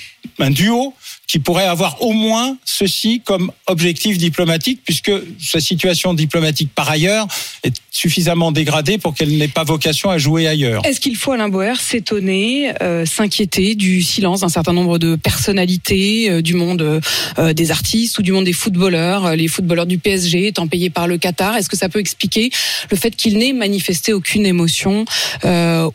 un 0.41 0.51
duo 0.51 0.95
qui 1.33 1.39
pourrait 1.39 1.65
avoir 1.65 2.03
au 2.03 2.13
moins 2.13 2.59
ceci 2.67 3.23
comme 3.25 3.53
objectif 3.67 4.19
diplomatique, 4.19 4.81
puisque 4.85 5.11
sa 5.41 5.61
situation 5.61 6.13
diplomatique 6.13 6.69
par 6.75 6.91
ailleurs 6.91 7.27
est 7.63 7.75
suffisamment 7.91 8.53
dégradée 8.53 8.99
pour 8.99 9.15
qu'elle 9.15 9.39
n'ait 9.39 9.49
pas 9.49 9.65
vocation 9.65 10.11
à 10.11 10.19
jouer 10.19 10.47
ailleurs. 10.47 10.85
Est-ce 10.85 11.01
qu'il 11.01 11.17
faut, 11.17 11.33
Alain 11.33 11.49
Boer, 11.49 11.77
s'étonner, 11.81 12.75
euh, 12.83 13.07
s'inquiéter 13.07 13.75
du 13.75 14.03
silence 14.03 14.41
d'un 14.41 14.51
certain 14.51 14.75
nombre 14.75 14.99
de 14.99 15.17
personnalités 15.17 16.29
euh, 16.29 16.43
du 16.43 16.53
monde 16.53 17.01
euh, 17.39 17.55
des 17.55 17.71
artistes 17.71 18.19
ou 18.19 18.23
du 18.23 18.33
monde 18.33 18.45
des 18.45 18.53
footballeurs, 18.53 19.35
les 19.35 19.49
footballeurs 19.49 19.87
du 19.87 19.97
PSG 19.97 20.49
étant 20.49 20.67
payés 20.67 20.91
par 20.91 21.09
le 21.09 21.17
Qatar 21.17 21.57
Est-ce 21.57 21.71
que 21.71 21.79
ça 21.79 21.89
peut 21.89 22.01
expliquer 22.01 22.51
le 22.91 22.97
fait 22.99 23.17
qu'il 23.17 23.39
n'ait 23.39 23.55
manifesté 23.55 24.13
aucune 24.13 24.45
émotion 24.45 25.07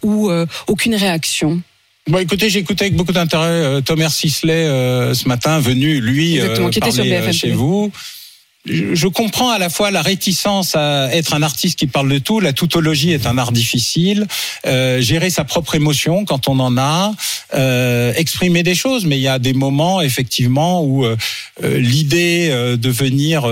ou 0.02 0.32
aucune 0.66 0.96
réaction? 0.96 1.62
Bon, 2.08 2.20
écoutez, 2.20 2.50
j'ai 2.50 2.60
écouté 2.60 2.86
avec 2.86 2.96
beaucoup 2.96 3.12
d'intérêt 3.12 3.48
euh, 3.48 3.82
Thomas 3.82 4.10
Sisley 4.10 4.66
euh, 4.66 5.14
ce 5.14 5.28
matin, 5.28 5.60
venu 5.60 6.00
lui 6.00 6.40
euh, 6.40 6.70
qui 6.70 6.80
était 6.80 6.92
sur 6.92 7.04
parler 7.04 7.18
euh, 7.18 7.20
BFM 7.20 7.34
chez 7.34 7.48
TV. 7.48 7.54
vous. 7.54 7.92
Je 8.68 9.08
comprends 9.08 9.50
à 9.50 9.60
la 9.60 9.70
fois 9.70 9.92
la 9.92 10.02
réticence 10.02 10.76
à 10.76 11.14
être 11.14 11.34
un 11.34 11.42
artiste 11.42 11.80
qui 11.80 11.88
parle 11.88 12.12
de 12.12 12.20
tout. 12.20 12.40
La 12.40 12.54
tautologie 12.54 13.12
est 13.12 13.26
un 13.26 13.38
art 13.38 13.52
difficile. 13.52 14.28
Euh, 14.66 15.00
gérer 15.02 15.30
sa 15.30 15.46
propre 15.46 15.76
émotion 15.76 16.26
quand 16.26 16.50
on 16.50 16.60
en 16.60 16.78
a, 16.78 17.14
euh, 17.54 18.14
exprimer 18.16 18.64
des 18.64 18.76
choses. 18.76 19.06
Mais 19.06 19.18
il 19.18 19.22
y 19.22 19.28
a 19.28 19.40
des 19.40 19.54
moments 19.54 20.02
effectivement 20.02 20.84
où 20.84 21.06
euh, 21.06 21.16
l'idée 21.64 22.50
de 22.78 22.90
venir 22.90 23.50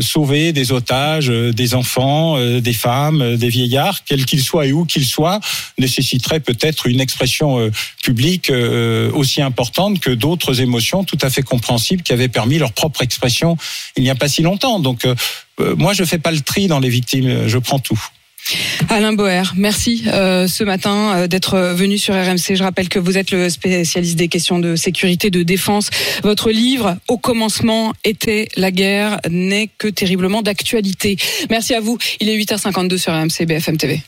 sauver 0.00 0.52
des 0.52 0.72
otages, 0.72 1.28
des 1.28 1.74
enfants, 1.74 2.38
des 2.60 2.72
femmes, 2.72 3.36
des 3.36 3.48
vieillards, 3.48 4.04
quels 4.04 4.24
qu'ils 4.24 4.42
soient 4.42 4.66
et 4.66 4.72
où 4.72 4.84
qu'ils 4.84 5.06
soient, 5.06 5.40
nécessiterait 5.78 6.40
peut-être 6.40 6.86
une 6.86 7.00
expression 7.00 7.70
publique 8.04 8.52
aussi 9.14 9.42
importante 9.42 9.98
que 9.98 10.10
d'autres 10.10 10.60
émotions 10.60 11.02
tout 11.02 11.18
à 11.22 11.30
fait 11.30 11.42
compréhensibles 11.42 12.02
qui 12.02 12.12
avaient 12.12 12.28
permis 12.28 12.58
leur 12.58 12.72
propre 12.72 13.02
expression 13.02 13.56
il 13.96 14.04
n'y 14.04 14.10
a 14.10 14.14
pas 14.14 14.28
si 14.28 14.42
longtemps. 14.42 14.49
Donc 14.56 15.04
euh, 15.04 15.14
euh, 15.60 15.74
moi 15.76 15.92
je 15.92 16.04
fais 16.04 16.18
pas 16.18 16.30
le 16.30 16.40
tri 16.40 16.66
dans 16.66 16.80
les 16.80 16.88
victimes, 16.88 17.46
je 17.46 17.58
prends 17.58 17.78
tout. 17.78 18.00
Alain 18.88 19.12
Boer, 19.12 19.42
merci 19.54 20.04
euh, 20.06 20.48
ce 20.48 20.64
matin 20.64 21.28
d'être 21.28 21.74
venu 21.74 21.98
sur 21.98 22.14
RMC. 22.14 22.56
Je 22.56 22.62
rappelle 22.62 22.88
que 22.88 22.98
vous 22.98 23.16
êtes 23.18 23.30
le 23.30 23.48
spécialiste 23.50 24.16
des 24.16 24.28
questions 24.28 24.58
de 24.58 24.76
sécurité, 24.76 25.30
de 25.30 25.42
défense. 25.42 25.90
Votre 26.22 26.50
livre, 26.50 26.96
Au 27.06 27.18
commencement 27.18 27.92
était 28.02 28.48
la 28.56 28.70
guerre, 28.72 29.20
n'est 29.28 29.68
que 29.78 29.88
terriblement 29.88 30.42
d'actualité. 30.42 31.16
Merci 31.50 31.74
à 31.74 31.80
vous. 31.80 31.98
Il 32.18 32.28
est 32.28 32.36
8h52 32.36 32.96
sur 32.96 33.12
RMC 33.12 33.46
BFM 33.46 33.76
TV. 33.76 33.98